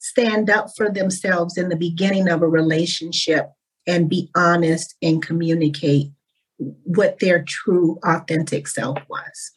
[0.00, 3.52] stand up for themselves in the beginning of a relationship
[3.86, 6.10] and be honest and communicate
[6.58, 9.52] what their true authentic self was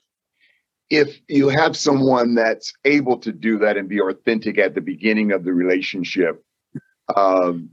[0.90, 5.32] if you have someone that's able to do that and be authentic at the beginning
[5.32, 6.44] of the relationship
[7.16, 7.70] um,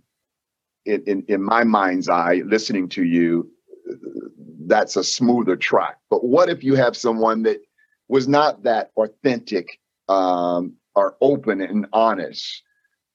[0.85, 3.51] in, in, in my mind's eye listening to you
[4.67, 5.99] that's a smoother track.
[6.11, 7.61] But what if you have someone that
[8.09, 12.63] was not that authentic um, or open and honest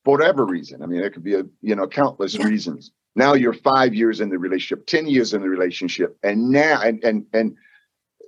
[0.04, 0.82] for whatever reason?
[0.82, 2.46] I mean there could be a you know countless yeah.
[2.46, 2.92] reasons.
[3.16, 7.04] Now you're five years in the relationship 10 years in the relationship and now and
[7.04, 7.56] and and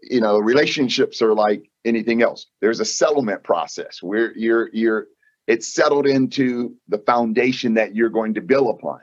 [0.01, 2.47] you know relationships are like anything else.
[2.61, 5.07] There's a settlement process where you're you're
[5.47, 8.99] it's settled into the foundation that you're going to build upon.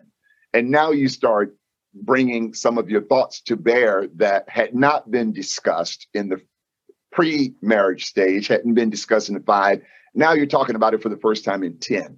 [0.54, 1.56] And now you start
[1.94, 6.40] bringing some of your thoughts to bear that had not been discussed in the
[7.12, 9.82] pre-marriage stage hadn't been discussed in the five.
[10.14, 12.16] Now you're talking about it for the first time in 10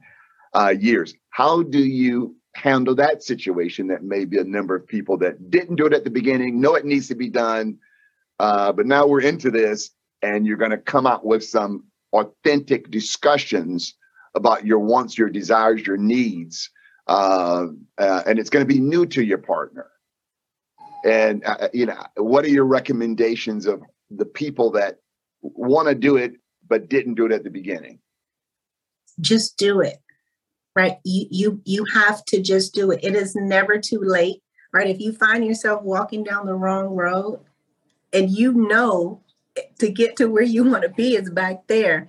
[0.54, 1.14] uh, years.
[1.30, 5.76] How do you handle that situation that may be a number of people that didn't
[5.76, 7.78] do it at the beginning know it needs to be done
[8.40, 9.90] uh, but now we're into this
[10.22, 13.94] and you're going to come out with some authentic discussions
[14.34, 16.70] about your wants your desires your needs
[17.06, 17.66] uh,
[17.98, 19.90] uh, and it's going to be new to your partner.
[21.04, 24.96] And uh, you know what are your recommendations of the people that
[25.42, 26.34] want to do it
[26.66, 27.98] but didn't do it at the beginning?
[29.20, 29.98] Just do it
[30.76, 30.96] right?
[31.04, 33.00] You you you have to just do it.
[33.02, 34.88] It is never too late right?
[34.88, 37.40] If you find yourself walking down the wrong road
[38.12, 39.22] and you know
[39.78, 42.08] to get to where you want to be is back there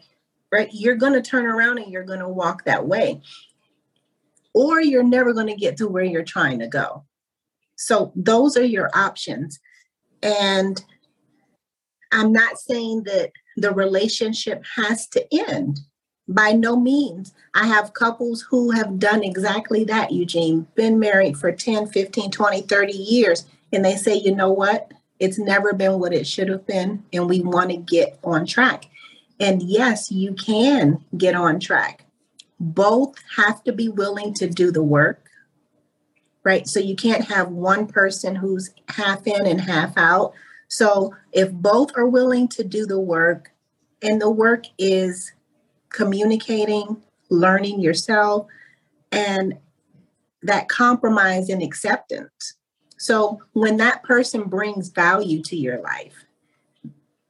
[0.52, 3.22] right you're going to turn around and you're going to walk that way
[4.54, 7.04] or you're never going to get to where you're trying to go
[7.76, 9.60] so those are your options
[10.22, 10.84] and
[12.12, 15.80] i'm not saying that the relationship has to end
[16.34, 17.34] by no means.
[17.54, 22.62] I have couples who have done exactly that, Eugene, been married for 10, 15, 20,
[22.62, 23.46] 30 years.
[23.74, 24.92] And they say, you know what?
[25.22, 27.06] It's never been what it should have been.
[27.14, 28.86] And we want to get on track.
[29.40, 32.06] And yes, you can get on track.
[32.60, 35.26] Both have to be willing to do the work,
[36.44, 36.68] right?
[36.68, 40.34] So you can't have one person who's half in and half out.
[40.68, 43.52] So if both are willing to do the work,
[44.02, 45.32] and the work is
[45.90, 48.48] communicating, learning yourself,
[49.12, 49.58] and
[50.44, 52.56] that compromise and acceptance.
[53.02, 56.24] So when that person brings value to your life,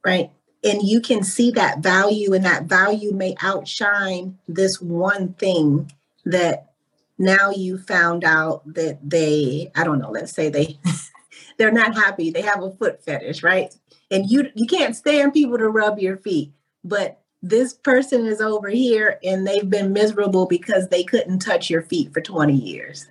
[0.05, 0.29] right?
[0.65, 5.89] And you can see that value, and that value may outshine this one thing
[6.25, 6.73] that
[7.17, 10.77] now you found out that they, I don't know, let's say they
[11.57, 13.73] they're not happy, they have a foot fetish, right?
[14.11, 16.51] And you you can't stand people to rub your feet,
[16.83, 21.81] but this person is over here and they've been miserable because they couldn't touch your
[21.83, 23.07] feet for 20 years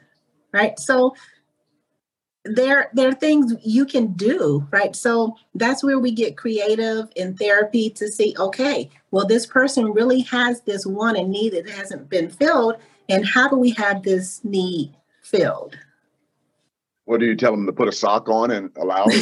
[0.53, 1.13] right so
[2.45, 4.97] there there are things you can do right?
[4.97, 10.21] So that's where we get creative in therapy to see okay well this person really
[10.23, 12.77] has this one and need that hasn't been filled
[13.09, 15.77] and how do we have this need filled
[17.11, 19.07] what do you tell them to put a sock on and allow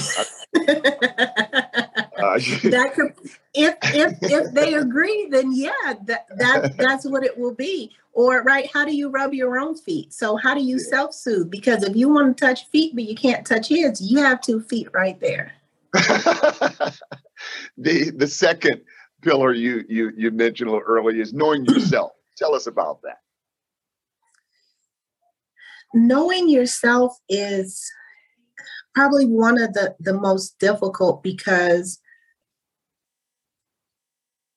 [2.19, 2.35] Uh,
[2.65, 3.15] that could,
[3.55, 5.71] if if if they agree, then yeah,
[6.05, 7.93] that that that's what it will be.
[8.13, 10.13] Or right, how do you rub your own feet?
[10.13, 11.49] So how do you self soothe?
[11.49, 14.61] Because if you want to touch feet but you can't touch his, you have two
[14.61, 15.53] feet right there.
[15.93, 16.93] the
[18.17, 18.81] the second
[19.23, 22.11] pillar you you you mentioned a little earlier is knowing yourself.
[22.37, 23.19] Tell us about that.
[25.95, 27.91] Knowing yourself is
[28.95, 32.01] probably one of the the most difficult because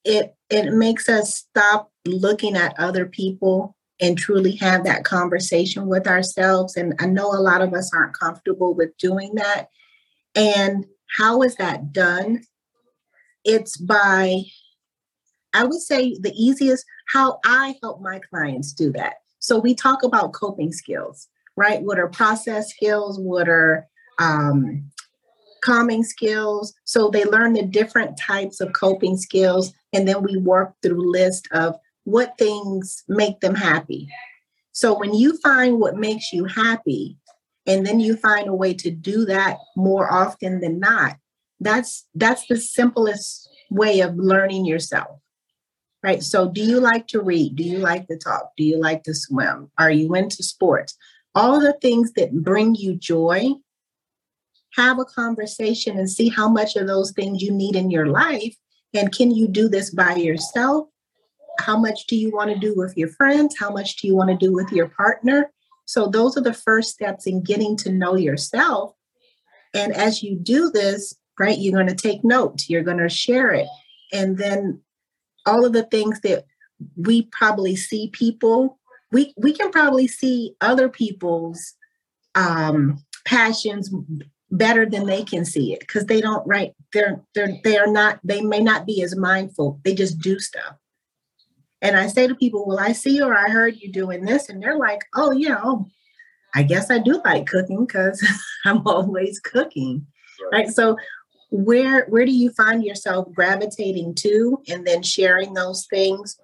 [0.03, 6.07] it it makes us stop looking at other people and truly have that conversation with
[6.07, 6.75] ourselves.
[6.75, 9.67] And I know a lot of us aren't comfortable with doing that.
[10.34, 10.86] And
[11.17, 12.43] how is that done?
[13.45, 14.41] It's by,
[15.53, 19.15] I would say, the easiest how I help my clients do that.
[19.42, 21.28] So we talk about coping skills,
[21.58, 21.82] right?
[21.82, 23.20] What are process skills?
[23.20, 23.88] What are
[24.20, 24.89] um,
[25.64, 26.74] calming skills?
[26.86, 31.48] So they learn the different types of coping skills, and then we work through list
[31.52, 34.08] of what things make them happy.
[34.74, 37.18] So when you find what makes you happy,
[37.66, 41.18] and then you find a way to do that more often than not,
[41.60, 45.20] that's that's the simplest way of learning yourself.
[46.04, 46.24] Right.
[46.24, 47.56] So do you like to read?
[47.56, 48.52] Do you like to talk?
[48.58, 49.70] Do you like to swim?
[49.78, 50.97] Are you into sports?
[51.36, 53.52] All the things that bring you joy,
[54.76, 58.56] have a conversation and see how much of those things you need in your life.
[58.93, 60.88] And can you do this by yourself?
[61.62, 63.56] how much do you want to do with your friends?
[63.58, 65.52] How much do you want to do with your partner?
[65.86, 68.93] So, those are the first steps in getting to know yourself.
[69.74, 73.52] And as you do this, right, you're going to take notes, you're going to share
[73.52, 73.68] it.
[74.12, 74.82] And then
[75.46, 76.46] all of the things that
[76.96, 78.80] we probably see people,
[79.12, 81.74] we, we can probably see other people's
[82.36, 83.94] um, passions
[84.50, 88.20] better than they can see it because they don't right they're they're they are not
[88.22, 90.76] they may not be as mindful they just do stuff
[91.82, 94.50] and I say to people, Well, I see or I heard you doing this.
[94.50, 95.88] And they're like, Oh, yeah, oh,
[96.54, 98.24] I guess I do like cooking because
[98.66, 100.06] I'm always cooking.
[100.52, 100.66] Right.
[100.66, 100.74] right.
[100.74, 100.98] So
[101.52, 106.38] where where do you find yourself gravitating to and then sharing those things?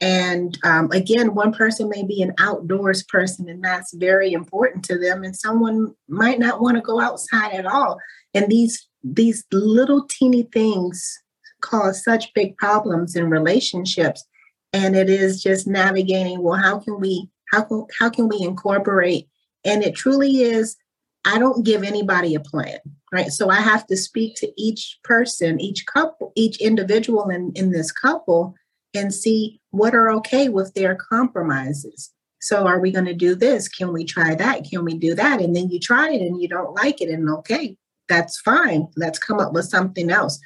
[0.00, 4.98] And um, again, one person may be an outdoors person, and that's very important to
[4.98, 5.24] them.
[5.24, 7.98] And someone might not want to go outside at all.
[8.34, 11.18] And these these little teeny things
[11.60, 14.24] cause such big problems in relationships
[14.72, 19.28] and it is just navigating well how can we how can how can we incorporate
[19.64, 20.76] and it truly is
[21.24, 22.78] i don't give anybody a plan
[23.16, 23.32] right?
[23.32, 27.90] So i have to speak to each person each couple each individual in in this
[27.90, 28.54] couple
[28.94, 32.12] and see what are okay with their compromises.
[32.40, 33.68] So are we going to do this?
[33.68, 34.64] Can we try that?
[34.70, 35.40] Can we do that?
[35.40, 37.76] And then you try it and you don't like it and okay
[38.08, 38.88] that's fine.
[38.96, 40.38] Let's come up with something else.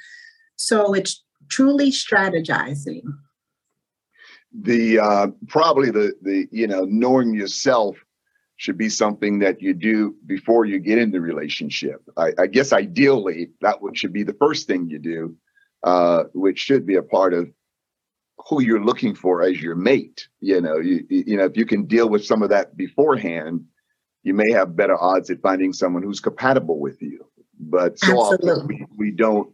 [0.56, 3.02] So it's truly strategizing.
[4.52, 7.96] The uh, probably the the you know knowing yourself
[8.60, 12.02] should be something that you do before you get in the relationship.
[12.18, 15.34] I, I guess ideally that would, should be the first thing you do,
[15.82, 17.48] uh, which should be a part of
[18.46, 20.28] who you're looking for as your mate.
[20.40, 23.64] You know, you you know if you can deal with some of that beforehand,
[24.24, 27.26] you may have better odds at finding someone who's compatible with you.
[27.58, 28.50] But so Absolutely.
[28.50, 29.50] often we, we don't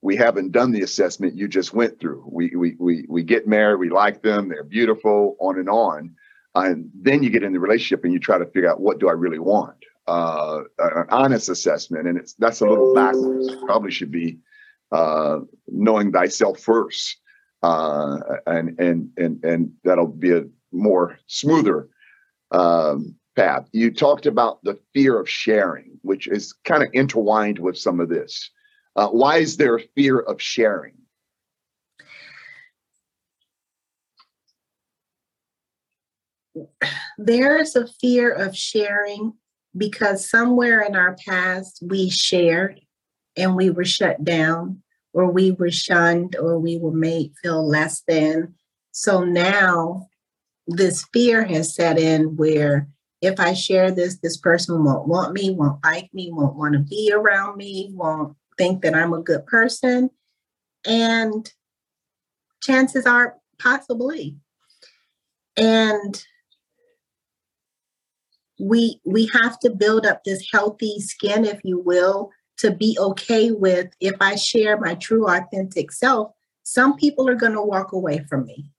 [0.00, 2.26] we haven't done the assessment you just went through.
[2.32, 6.14] We we we we get married, we like them, they're beautiful, on and on,
[6.56, 9.08] and then you get in the relationship and you try to figure out what do
[9.08, 9.76] I really want.
[10.06, 13.56] Uh, an honest assessment, and it's that's a little backwards.
[13.66, 14.38] Probably should be
[14.92, 17.16] uh, knowing thyself first,
[17.64, 21.88] uh, and and and and that'll be a more smoother
[22.52, 23.68] um, path.
[23.72, 28.08] You talked about the fear of sharing, which is kind of intertwined with some of
[28.08, 28.50] this.
[28.94, 30.94] Uh, why is there a fear of sharing?
[37.18, 39.34] There's a fear of sharing
[39.76, 42.80] because somewhere in our past we shared
[43.36, 44.82] and we were shut down
[45.12, 48.54] or we were shunned or we were made feel less than.
[48.92, 50.08] So now
[50.66, 52.88] this fear has set in where
[53.22, 56.80] if I share this, this person won't want me, won't like me, won't want to
[56.80, 60.10] be around me, won't think that I'm a good person.
[60.86, 61.50] And
[62.62, 64.36] chances are, possibly.
[65.56, 66.22] And
[68.58, 73.50] we we have to build up this healthy skin if you will to be okay
[73.50, 76.32] with if i share my true authentic self
[76.62, 78.70] some people are going to walk away from me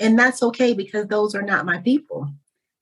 [0.00, 2.28] and that's okay because those are not my people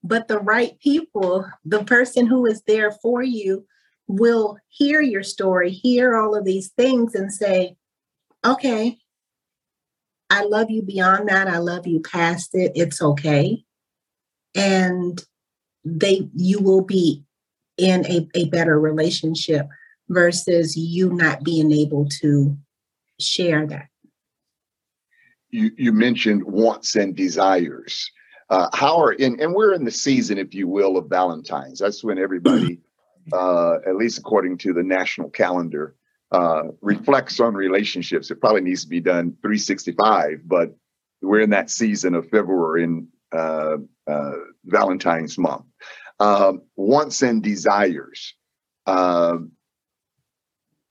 [0.04, 3.66] but the right people the person who is there for you
[4.08, 7.76] will hear your story, hear all of these things, and say,
[8.44, 8.98] okay,
[10.30, 11.48] I love you beyond that.
[11.48, 12.72] I love you past it.
[12.74, 13.64] It's okay.
[14.54, 15.22] And
[15.86, 17.24] they you will be
[17.78, 19.68] in a, a better relationship
[20.08, 22.56] versus you not being able to
[23.20, 23.88] share that.
[25.50, 28.10] You you mentioned wants and desires.
[28.50, 31.78] Uh, how are in and we're in the season, if you will, of Valentine's.
[31.78, 32.80] That's when everybody
[33.32, 35.94] uh, at least according to the national calendar,
[36.32, 38.30] uh, reflects on relationships.
[38.30, 40.76] It probably needs to be done 365, but
[41.22, 43.76] we're in that season of February and uh,
[44.06, 44.32] uh,
[44.66, 45.64] Valentine's month.
[46.18, 48.34] Um, wants and desires.
[48.86, 49.52] Um,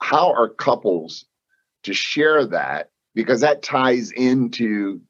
[0.01, 1.26] how are couples
[1.84, 2.91] to share that?
[3.15, 5.01] Because that ties into,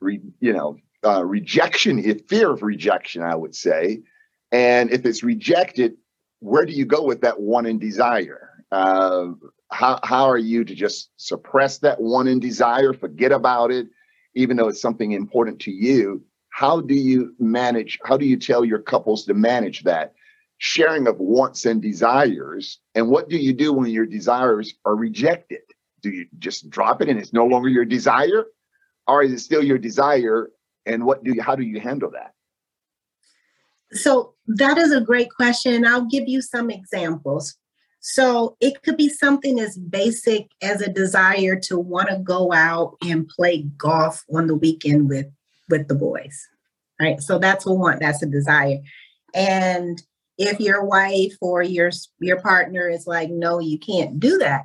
[0.00, 4.02] re, you know, uh, rejection, if fear of rejection, I would say.
[4.50, 5.94] And if it's rejected,
[6.40, 8.50] where do you go with that one in desire?
[8.72, 9.28] Uh,
[9.70, 13.86] how, how are you to just suppress that one in desire, forget about it,
[14.34, 16.24] even though it's something important to you?
[16.54, 20.14] How do you manage, how do you tell your couples to manage that
[20.58, 22.78] sharing of wants and desires?
[22.94, 25.62] And what do you do when your desires are rejected?
[26.00, 28.44] Do you just drop it and it's no longer your desire?
[29.08, 30.48] Or is it still your desire
[30.86, 32.34] and what do you how do you handle that
[33.92, 37.56] so that is a great question i'll give you some examples
[38.00, 42.96] so it could be something as basic as a desire to want to go out
[43.02, 45.26] and play golf on the weekend with
[45.68, 46.48] with the boys
[47.00, 47.20] right?
[47.20, 48.78] So that's a want that's a desire.
[49.34, 50.00] And
[50.38, 51.90] if your wife or your
[52.20, 54.64] your partner is like no you can't do that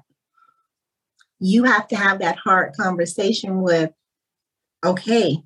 [1.39, 3.91] you have to have that hard conversation with
[4.84, 5.38] okay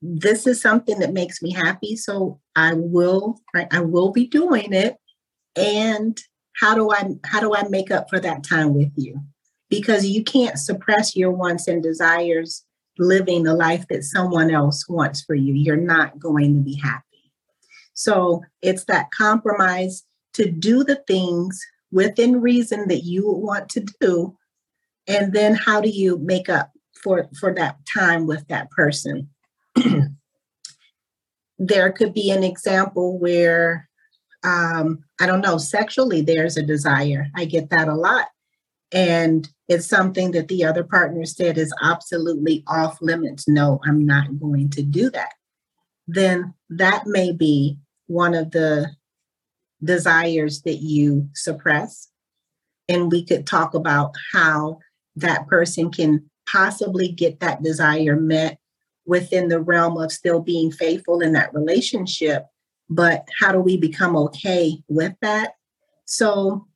[0.00, 4.72] this is something that makes me happy so i will right i will be doing
[4.72, 4.96] it.
[5.56, 6.18] And
[6.60, 9.20] how do i how do i make up for that time with you?
[9.68, 12.65] Because you can't suppress your wants and desires
[12.98, 17.32] living the life that someone else wants for you you're not going to be happy
[17.94, 24.36] so it's that compromise to do the things within reason that you want to do
[25.06, 26.70] and then how do you make up
[27.02, 29.28] for for that time with that person
[31.58, 33.88] there could be an example where
[34.44, 37.26] um, I don't know, sexually there's a desire.
[37.34, 38.26] I get that a lot.
[38.92, 43.48] And it's something that the other partner said is absolutely off limits.
[43.48, 45.34] No, I'm not going to do that.
[46.06, 48.90] Then that may be one of the
[49.82, 52.08] desires that you suppress.
[52.88, 54.78] And we could talk about how
[55.16, 58.58] that person can possibly get that desire met
[59.04, 62.46] within the realm of still being faithful in that relationship
[62.88, 65.54] but how do we become okay with that
[66.04, 66.66] so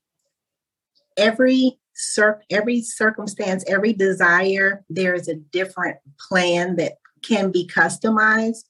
[1.16, 5.98] every cir- every circumstance every desire there is a different
[6.28, 8.64] plan that can be customized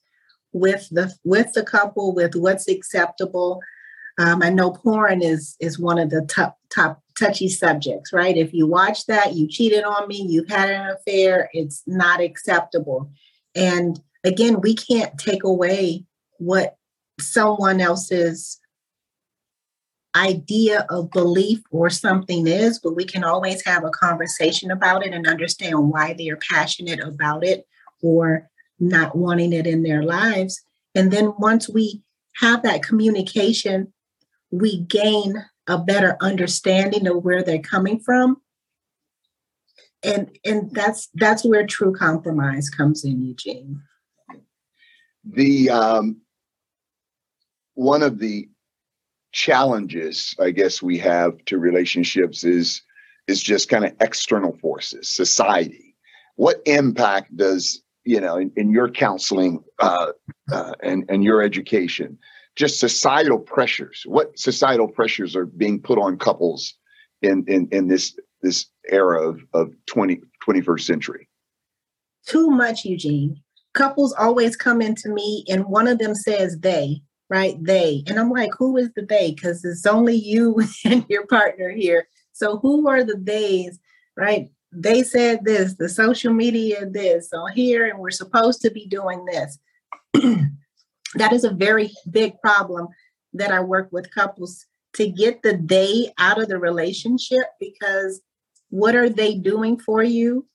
[0.53, 3.61] with the with the couple with what's acceptable.
[4.19, 8.35] Um, i know porn is is one of the top top touchy subjects right?
[8.35, 13.09] If you watch that you cheated on me you've had an affair it's not acceptable.
[13.55, 16.05] And again, we can't take away
[16.37, 16.77] what
[17.19, 18.59] someone else's
[20.15, 25.13] idea of belief or something is, but we can always have a conversation about it
[25.13, 27.65] and understand why they are passionate about it
[28.01, 28.49] or
[28.79, 30.61] not wanting it in their lives.
[30.95, 32.01] And then once we
[32.37, 33.93] have that communication,
[34.51, 38.41] we gain a better understanding of where they're coming from
[40.03, 43.81] and and that's that's where true compromise comes in eugene
[45.23, 46.19] the um,
[47.75, 48.49] one of the
[49.31, 52.81] challenges i guess we have to relationships is
[53.27, 55.95] is just kind of external forces society
[56.35, 60.11] what impact does you know in, in your counseling uh,
[60.51, 62.17] uh, and and your education
[62.55, 66.75] just societal pressures what societal pressures are being put on couples
[67.21, 71.27] in in in this this era of, of 20, 21st century?
[72.27, 73.41] Too much, Eugene.
[73.73, 77.01] Couples always come into me and one of them says they,
[77.31, 77.55] right?
[77.63, 78.03] They.
[78.07, 79.31] And I'm like, who is the they?
[79.31, 82.07] Because it's only you and your partner here.
[82.33, 83.79] So who are the theys,
[84.17, 84.49] right?
[84.73, 89.25] They said this, the social media this, so here, and we're supposed to be doing
[89.25, 89.57] this.
[91.15, 92.89] that is a very big problem
[93.33, 98.21] that I work with couples to get the they out of the relationship because
[98.69, 100.47] what are they doing for you?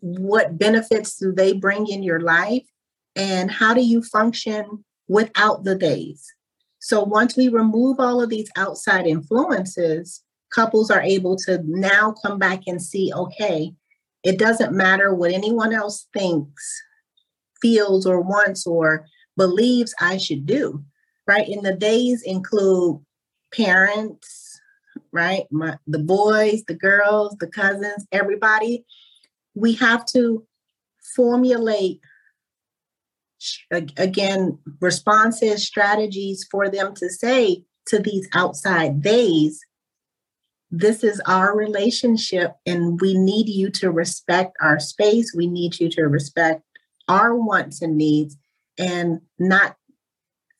[0.00, 2.66] What benefits do they bring in your life?
[3.16, 6.26] And how do you function without the days?
[6.80, 10.22] So once we remove all of these outside influences,
[10.54, 13.72] couples are able to now come back and see okay,
[14.22, 16.82] it doesn't matter what anyone else thinks,
[17.60, 19.06] feels, or wants, or
[19.36, 20.84] believes I should do,
[21.26, 21.48] right?
[21.48, 23.00] And the days include
[23.54, 24.60] parents,
[25.12, 25.44] right?
[25.50, 28.84] My, the boys, the girls, the cousins, everybody.
[29.54, 30.46] We have to
[31.14, 32.00] formulate
[33.70, 39.60] again responses, strategies for them to say to these outside days,
[40.70, 45.32] this is our relationship and we need you to respect our space.
[45.34, 46.62] We need you to respect
[47.08, 48.36] our wants and needs
[48.78, 49.76] and not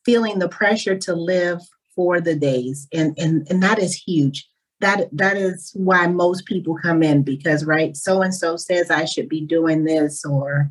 [0.04, 1.60] feeling the pressure to live
[1.94, 4.48] for the days and and and that is huge
[4.80, 9.04] that that is why most people come in because right so and so says i
[9.04, 10.70] should be doing this or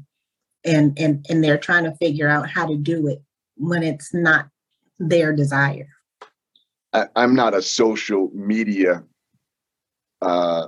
[0.67, 3.21] and and and they're trying to figure out how to do it
[3.55, 4.47] when it's not
[4.99, 5.87] their desire
[6.93, 9.03] I, am not a social media
[10.21, 10.67] uh,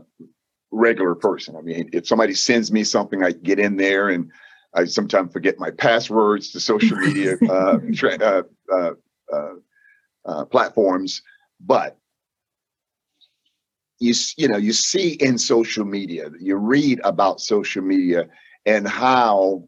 [0.71, 1.55] regular person.
[1.55, 4.31] I mean, if somebody sends me something, I get in there and
[4.73, 8.91] I sometimes forget my passwords to social media uh, tra- uh, uh,
[9.33, 9.53] uh,
[10.25, 11.21] uh, platforms.
[11.59, 11.97] But
[13.99, 18.27] you you know you see in social media, you read about social media
[18.65, 19.67] and how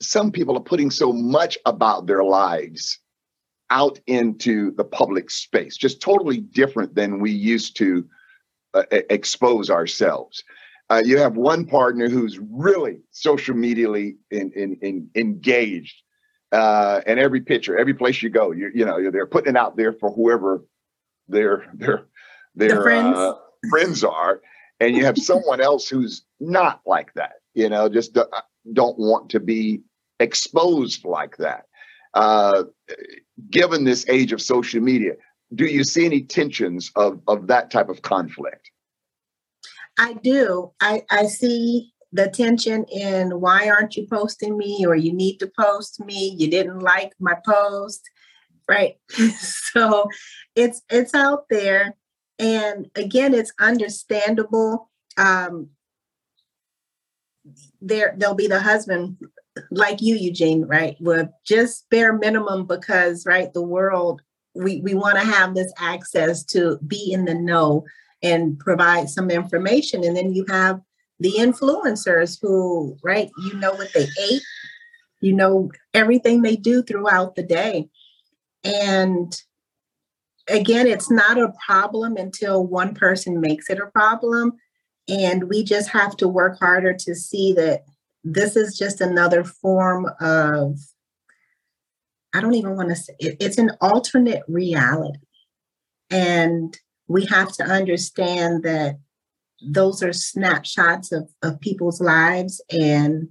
[0.00, 2.98] some people are putting so much about their lives
[3.70, 8.06] out into the public space, just totally different than we used to
[8.74, 10.42] uh, expose ourselves.
[10.90, 16.02] Uh, you have one partner who's really social medially in, in, in engaged,
[16.50, 19.76] uh, and every picture, every place you go, you you know they're putting it out
[19.76, 20.64] there for whoever
[21.28, 22.06] their their
[22.56, 23.16] their the friends.
[23.16, 23.34] Uh,
[23.70, 24.40] friends are,
[24.80, 27.34] and you have someone else who's not like that.
[27.54, 28.18] You know, just
[28.72, 29.82] don't want to be
[30.20, 31.64] exposed like that.
[32.14, 32.64] Uh,
[33.50, 35.14] given this age of social media,
[35.54, 38.70] do you see any tensions of, of that type of conflict?
[39.98, 40.72] I do.
[40.80, 45.50] I, I see the tension in why aren't you posting me or you need to
[45.58, 48.08] post me, you didn't like my post,
[48.68, 48.96] right?
[49.38, 50.08] so
[50.56, 51.96] it's it's out there.
[52.38, 54.90] And again, it's understandable.
[55.16, 55.70] Um,
[57.80, 59.18] there there'll be the husband
[59.70, 60.96] like you, Eugene, right?
[61.00, 64.22] With just bare minimum because, right, the world,
[64.54, 67.84] we, we want to have this access to be in the know
[68.22, 70.04] and provide some information.
[70.04, 70.80] And then you have
[71.18, 74.42] the influencers who, right, you know what they ate,
[75.20, 77.88] you know everything they do throughout the day.
[78.64, 79.34] And
[80.48, 84.52] again, it's not a problem until one person makes it a problem.
[85.08, 87.84] And we just have to work harder to see that
[88.24, 90.78] this is just another form of
[92.34, 95.18] i don't even want to say it, it's an alternate reality.
[96.12, 98.98] And we have to understand that
[99.62, 102.60] those are snapshots of, of people's lives.
[102.70, 103.28] And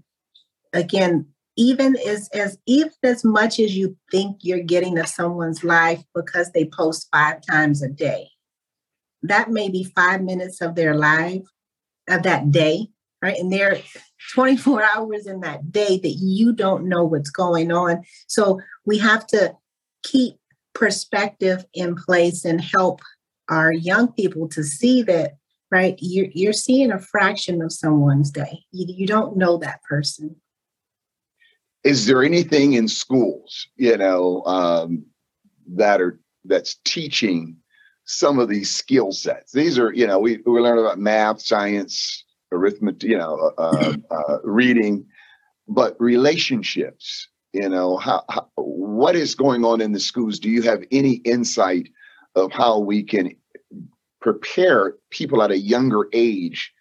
[0.74, 1.26] again
[1.58, 6.52] even as as even as much as you think you're getting of someone's life because
[6.52, 8.30] they post five times a day
[9.24, 11.44] that may be five minutes of their life
[12.08, 12.88] of that day
[13.22, 13.38] right?
[13.38, 13.80] And they're
[14.34, 18.04] 24 hours in that day that you don't know what's going on.
[18.28, 19.56] So we have to
[20.04, 20.36] keep
[20.74, 23.02] perspective in place and help
[23.50, 25.34] our young people to see that
[25.72, 28.64] right you're, you're seeing a fraction of someone's day.
[28.72, 30.36] You, you don't know that person.
[31.84, 35.06] Is there anything in schools you know um,
[35.76, 37.58] that are that's teaching
[38.06, 39.52] some of these skill sets?
[39.52, 43.94] These are you know we, we learn about math science arithmetic, you know, uh, uh,
[44.12, 45.06] uh, reading,
[45.68, 47.28] but relationships.
[47.54, 50.40] You know, how, how, what is going on in the schools?
[50.40, 51.90] Do you have any insight
[52.36, 53.36] of how we can
[54.22, 56.72] prepare people at a younger age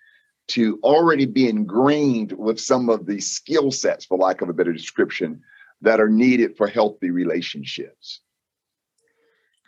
[0.49, 4.73] to already be ingrained with some of the skill sets, for lack of a better
[4.73, 5.41] description,
[5.81, 8.21] that are needed for healthy relationships?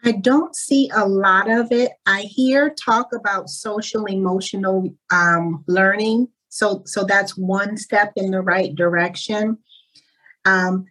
[0.04, 1.92] I don't see a lot of it.
[2.06, 6.28] I hear talk about social emotional um, learning.
[6.48, 9.58] So, so that's one step in the right direction.
[10.44, 10.86] Um,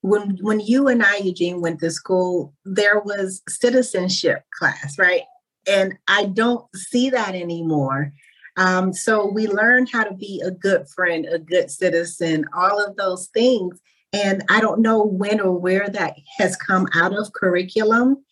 [0.00, 5.22] when when you and I, Eugene, went to school, there was citizenship class, right?
[5.66, 8.12] And I don't see that anymore.
[8.56, 12.96] Um, so we learn how to be a good friend, a good citizen, all of
[12.96, 13.80] those things.
[14.12, 18.24] And I don't know when or where that has come out of curriculum.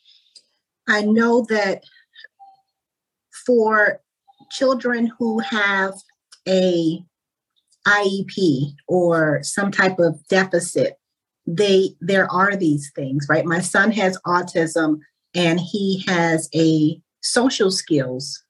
[0.88, 1.82] I know that
[3.46, 4.00] for
[4.50, 5.94] children who have
[6.46, 7.04] a
[7.86, 10.98] IEP or some type of deficit,
[11.46, 13.44] they there are these things, right?
[13.44, 15.00] My son has autism
[15.34, 18.42] and he has a social skills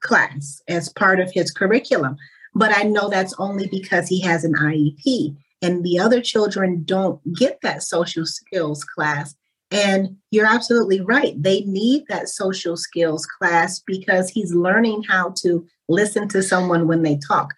[0.00, 2.16] class as part of his curriculum.
[2.54, 7.20] But I know that's only because he has an IEP and the other children don't
[7.34, 9.34] get that social skills class
[9.74, 11.34] and you're absolutely right.
[11.36, 17.02] They need that social skills class because he's learning how to listen to someone when
[17.02, 17.52] they talk,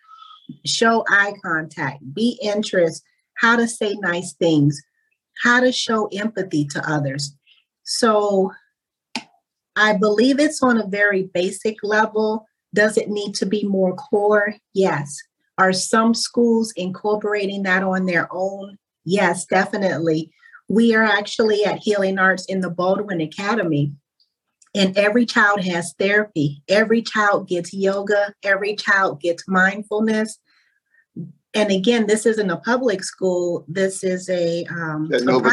[0.65, 3.03] show eye contact, be interest,
[3.35, 4.81] how to say nice things,
[5.43, 7.37] how to show empathy to others.
[7.85, 8.51] So
[9.77, 12.47] I believe it's on a very basic level.
[12.73, 14.55] Does it need to be more core?
[14.73, 15.15] Yes.
[15.59, 18.79] Are some schools incorporating that on their own?
[19.05, 20.33] Yes, definitely.
[20.69, 23.93] We are actually at Healing Arts in the Baldwin Academy,
[24.75, 26.63] and every child has therapy.
[26.69, 30.39] Every child gets yoga, every child gets mindfulness.
[31.55, 33.65] And again, this isn't a public school.
[33.67, 35.51] This is a, um, a Nova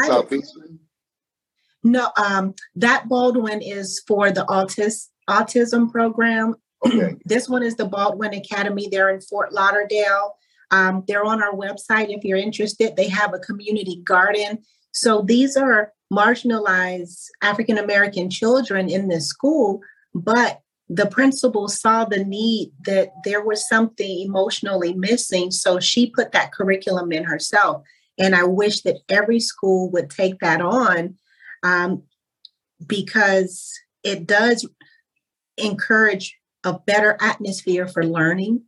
[1.84, 6.56] no, um, that Baldwin is for the autis- autism program.
[6.84, 7.16] Okay.
[7.24, 8.88] this one is the Baldwin Academy.
[8.90, 10.36] They're in Fort Lauderdale.
[10.70, 12.96] Um, they're on our website if you're interested.
[12.96, 14.58] They have a community garden.
[14.94, 19.80] So these are marginalized African American children in this school,
[20.14, 25.50] but the principal saw the need that there was something emotionally missing.
[25.50, 27.82] So she put that curriculum in herself.
[28.18, 31.16] And I wish that every school would take that on
[31.62, 32.02] um,
[32.86, 33.72] because
[34.04, 34.68] it does
[35.56, 38.62] encourage a better atmosphere for learning.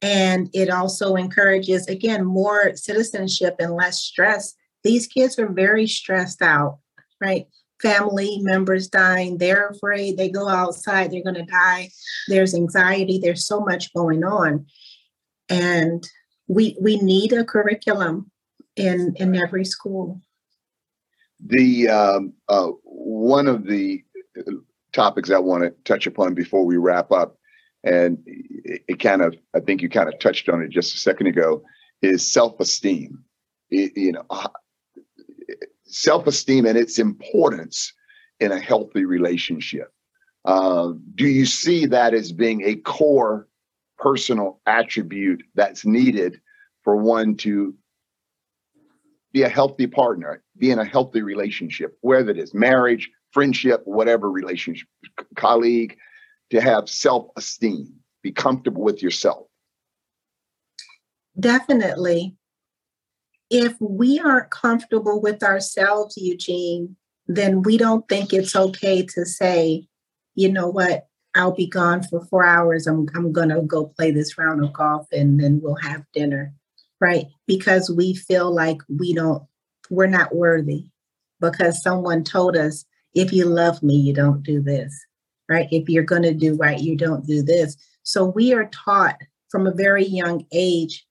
[0.00, 4.54] And it also encourages, again, more citizenship and less stress.
[4.84, 6.78] These kids are very stressed out,
[7.20, 7.46] right?
[7.82, 11.88] Family members dying, they're afraid, they go outside, they're going to die.
[12.28, 14.66] There's anxiety, there's so much going on.
[15.48, 16.06] And
[16.46, 18.30] we we need a curriculum
[18.76, 20.20] in in every school.
[21.46, 24.04] The um, uh, one of the
[24.92, 27.38] topics I want to touch upon before we wrap up,
[27.84, 30.98] and it, it kind of I think you kind of touched on it just a
[30.98, 31.62] second ago,
[32.02, 33.24] is self-esteem.
[33.70, 34.26] It- you know,
[35.90, 37.92] uh, self-esteem and its importance
[38.40, 39.92] in a healthy relationship.
[40.44, 43.48] Uh, do you see that as being a core
[43.98, 46.40] personal attribute that's needed
[46.82, 47.74] for one to
[49.32, 54.30] be a healthy partner, be in a healthy relationship, whether it is marriage, friendship, whatever
[54.30, 54.88] relationship,
[55.36, 55.96] colleague,
[56.50, 59.46] to have self esteem, be comfortable with yourself.
[61.38, 62.36] Definitely.
[63.50, 66.96] If we aren't comfortable with ourselves, Eugene,
[67.26, 69.86] then we don't think it's okay to say,
[70.34, 72.86] you know what, I'll be gone for four hours.
[72.86, 76.52] I'm, I'm going to go play this round of golf and then we'll have dinner,
[77.00, 77.26] right?
[77.46, 79.42] Because we feel like we don't,
[79.90, 80.86] we're not worthy
[81.40, 82.84] because someone told us,
[83.14, 84.94] if you love me, you don't do this,
[85.48, 85.68] right?
[85.70, 87.76] If you're going to do right, you don't do this.
[88.02, 89.16] So we are taught
[89.50, 91.06] from a very young age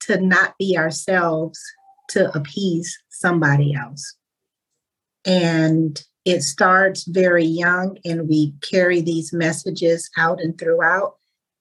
[0.00, 1.60] to not be ourselves
[2.10, 4.16] to appease somebody else.
[5.24, 11.14] And it starts very young, and we carry these messages out and throughout.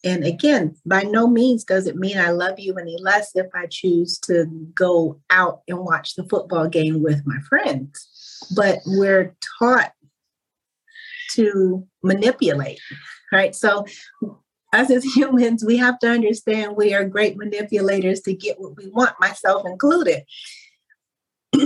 [0.03, 3.65] And again, by no means does it mean I love you any less if I
[3.67, 8.07] choose to go out and watch the football game with my friends.
[8.55, 9.93] But we're taught
[11.31, 12.79] to manipulate,
[13.31, 13.55] right?
[13.55, 13.86] So
[14.74, 18.88] us as humans, we have to understand we are great manipulators to get what we
[18.88, 20.24] want, myself included.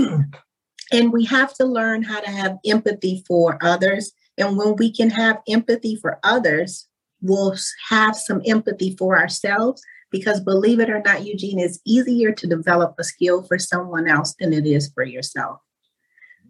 [0.91, 4.11] and we have to learn how to have empathy for others.
[4.37, 6.87] And when we can have empathy for others,
[7.21, 7.55] we'll
[7.89, 9.81] have some empathy for ourselves.
[10.11, 14.33] Because believe it or not, Eugene, it's easier to develop a skill for someone else
[14.39, 15.59] than it is for yourself.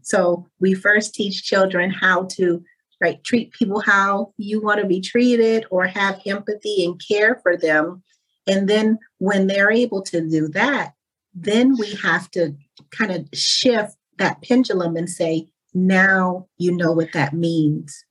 [0.02, 2.64] So we first teach children how to
[3.02, 7.58] right treat people how you want to be treated or have empathy and care for
[7.58, 8.04] them
[8.48, 10.94] and then when they're able to do that
[11.34, 12.56] then we have to
[12.92, 18.06] kind of shift that pendulum and say now you know what that means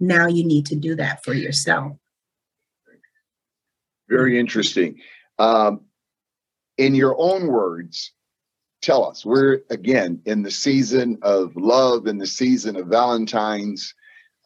[0.00, 1.96] now you need to do that for yourself
[4.08, 5.00] Very interesting.
[5.38, 5.80] Um,
[6.78, 8.12] in your own words,
[8.82, 13.94] tell us, we're again in the season of love, in the season of Valentine's.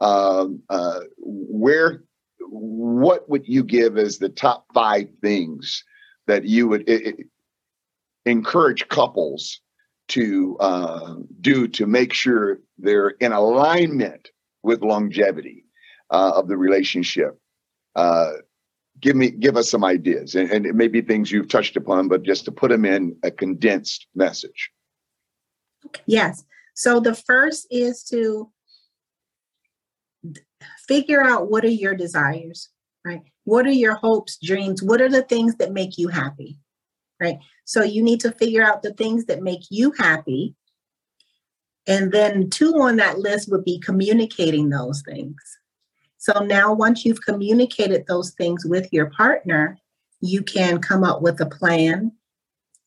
[0.00, 2.04] Um, uh, where,
[2.40, 5.84] what would you give as the top five things
[6.26, 7.24] that you would i- i-
[8.26, 9.60] encourage couples
[10.08, 14.30] to uh, do to make sure they're in alignment
[14.62, 15.64] with longevity
[16.10, 17.38] uh, of the relationship?
[17.96, 18.32] Uh,
[19.00, 22.08] give me give us some ideas and, and it may be things you've touched upon
[22.08, 24.70] but just to put them in a condensed message
[26.06, 26.44] yes
[26.74, 28.50] so the first is to
[30.86, 32.70] figure out what are your desires
[33.04, 33.22] right?
[33.44, 34.82] What are your hopes dreams?
[34.82, 36.58] What are the things that make you happy
[37.20, 37.38] right?
[37.64, 40.54] So you need to figure out the things that make you happy.
[41.88, 45.34] And then two on that list would be communicating those things.
[46.18, 49.78] So now once you've communicated those things with your partner
[50.20, 52.12] you can come up with a plan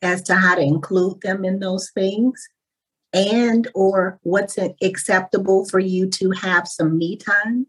[0.02, 2.48] as to how to include them in those things
[3.14, 7.68] and or what's acceptable for you to have some me time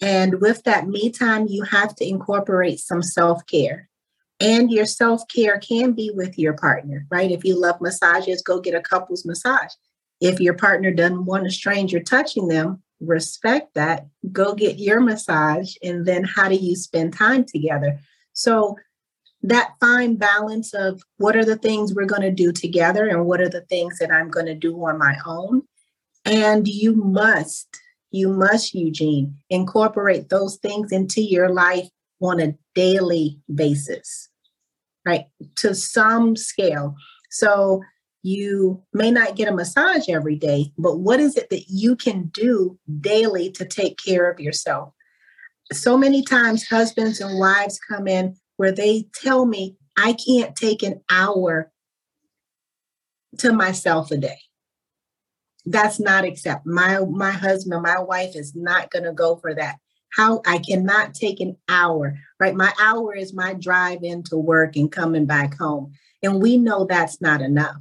[0.00, 3.88] And with that me time, you have to incorporate some self care.
[4.40, 7.30] And your self care can be with your partner, right?
[7.30, 9.72] If you love massages, go get a couple's massage.
[10.20, 14.06] If your partner doesn't want a stranger touching them, respect that.
[14.32, 15.74] Go get your massage.
[15.82, 18.00] And then how do you spend time together?
[18.32, 18.76] So,
[19.44, 23.42] that fine balance of what are the things we're going to do together and what
[23.42, 25.62] are the things that I'm going to do on my own.
[26.24, 27.68] And you must,
[28.10, 31.86] you must, Eugene, incorporate those things into your life
[32.22, 34.30] on a daily basis,
[35.04, 35.26] right?
[35.56, 36.94] To some scale.
[37.30, 37.82] So
[38.22, 42.28] you may not get a massage every day, but what is it that you can
[42.28, 44.94] do daily to take care of yourself?
[45.70, 50.82] So many times, husbands and wives come in where they tell me I can't take
[50.82, 51.70] an hour
[53.38, 54.38] to myself a day.
[55.66, 56.66] That's not accept.
[56.66, 59.76] My my husband, my wife is not going to go for that.
[60.14, 62.54] How I cannot take an hour, right?
[62.54, 65.92] My hour is my drive into work and coming back home.
[66.22, 67.76] And we know that's not enough.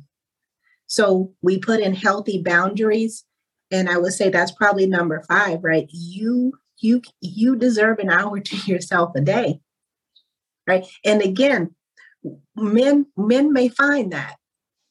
[0.88, 3.26] So we put in healthy boundaries.
[3.72, 5.88] And I would say that's probably number five, right?
[5.92, 9.60] You you you deserve an hour to yourself a day.
[10.66, 10.86] Right.
[11.04, 11.76] And again,
[12.56, 14.38] men men may find that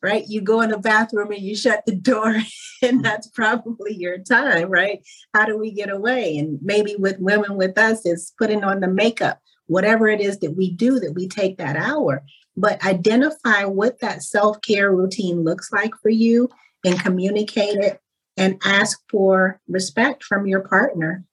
[0.03, 0.25] right?
[0.27, 2.35] You go in the bathroom and you shut the door
[2.83, 5.01] and that's probably your time right?
[5.33, 6.37] How do we get away?
[6.37, 10.57] And maybe with women with us is putting on the makeup whatever it is that
[10.57, 12.23] we do that we take that hour.
[12.57, 16.51] But identify what that self care routine looks like for you
[16.85, 18.01] and communicate it
[18.37, 21.25] and ask for respect from your partner.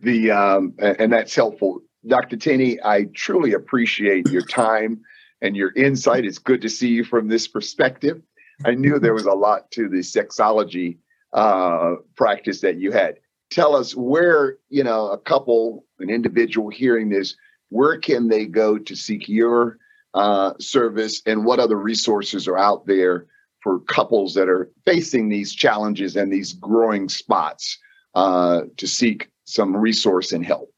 [0.00, 2.36] The um, and that's helpful, Dr.
[2.36, 2.78] Tenney.
[2.84, 5.00] I truly appreciate your time
[5.40, 6.24] and your insight.
[6.24, 8.22] It's good to see you from this perspective.
[8.64, 10.98] I knew there was a lot to the sexology
[11.32, 13.16] uh, practice that you had.
[13.50, 17.36] Tell us where you know a couple, an individual hearing this
[17.72, 19.78] where can they go to seek your
[20.14, 23.26] uh, service and what other resources are out there
[23.60, 27.78] for couples that are facing these challenges and these growing spots
[28.14, 30.71] uh, to seek some resource and help?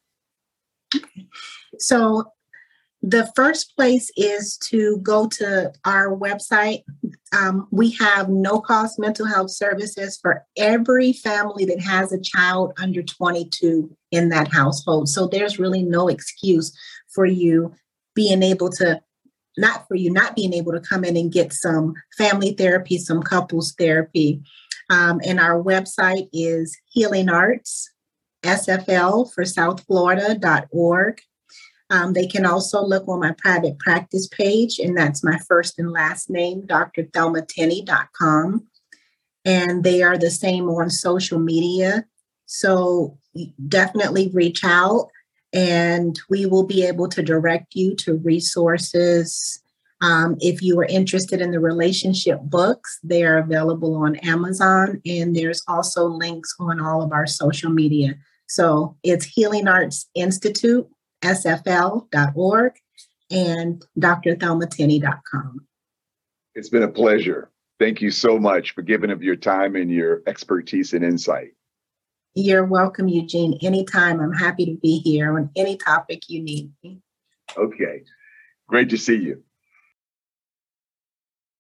[1.78, 2.24] So
[3.07, 6.84] the first place is to go to our website.
[7.36, 12.72] Um, we have no cost mental health services for every family that has a child
[12.78, 15.11] under 22 in that household.
[15.11, 16.72] So there's really no excuse
[17.14, 17.74] for you
[18.14, 19.03] being able to,
[19.59, 23.22] not for you not being able to come in and get some family therapy, some
[23.22, 24.40] couples therapy.
[24.88, 27.90] Um, and our website is Healing Arts,
[28.45, 31.20] SFL for South Florida.org.
[31.90, 35.92] Um, they can also look on my private practice page, and that's my first and
[35.92, 38.66] last name, drthelmatenney.com.
[39.45, 42.07] And they are the same on social media.
[42.47, 43.18] So
[43.68, 45.11] definitely reach out,
[45.53, 49.61] and we will be able to direct you to resources.
[50.01, 55.36] Um, if you are interested in the relationship books, they are available on Amazon, and
[55.36, 58.14] there's also links on all of our social media.
[58.55, 60.89] So it's Healing Arts Institute
[61.25, 62.73] sfl.org
[63.29, 65.67] and drthelmatenney.com.
[66.55, 67.51] It's been a pleasure.
[67.81, 71.55] Thank you so much for giving of your time and your expertise and insight.
[72.35, 73.59] You're welcome, Eugene.
[73.61, 74.21] Anytime.
[74.21, 77.01] I'm happy to be here on any topic you need me.
[77.57, 78.05] Okay.
[78.69, 79.43] Great to see you.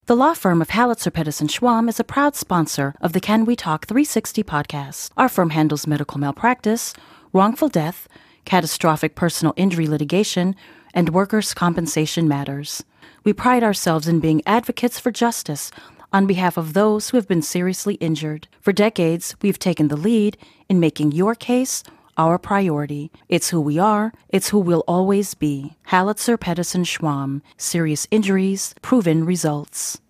[0.06, 3.56] The law firm of Halitzer Pettison Schwamm is a proud sponsor of the Can We
[3.56, 5.08] Talk 360 podcast.
[5.16, 6.92] Our firm handles medical malpractice,
[7.32, 8.06] wrongful death,
[8.44, 10.56] catastrophic personal injury litigation,
[10.92, 12.84] and workers' compensation matters.
[13.24, 15.70] We pride ourselves in being advocates for justice
[16.12, 18.46] on behalf of those who have been seriously injured.
[18.60, 20.36] For decades, we've taken the lead
[20.68, 21.82] in making your case
[22.16, 23.10] our priority.
[23.28, 25.76] It's who we are, it's who we'll always be.
[25.88, 27.42] Halitzer Pedersen Schwamm.
[27.56, 30.00] Serious injuries, proven results.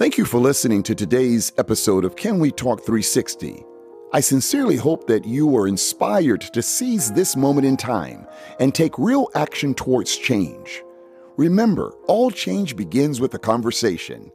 [0.00, 3.62] Thank you for listening to today's episode of Can We Talk 360.
[4.14, 8.26] I sincerely hope that you are inspired to seize this moment in time
[8.58, 10.82] and take real action towards change.
[11.36, 14.32] Remember, all change begins with a conversation.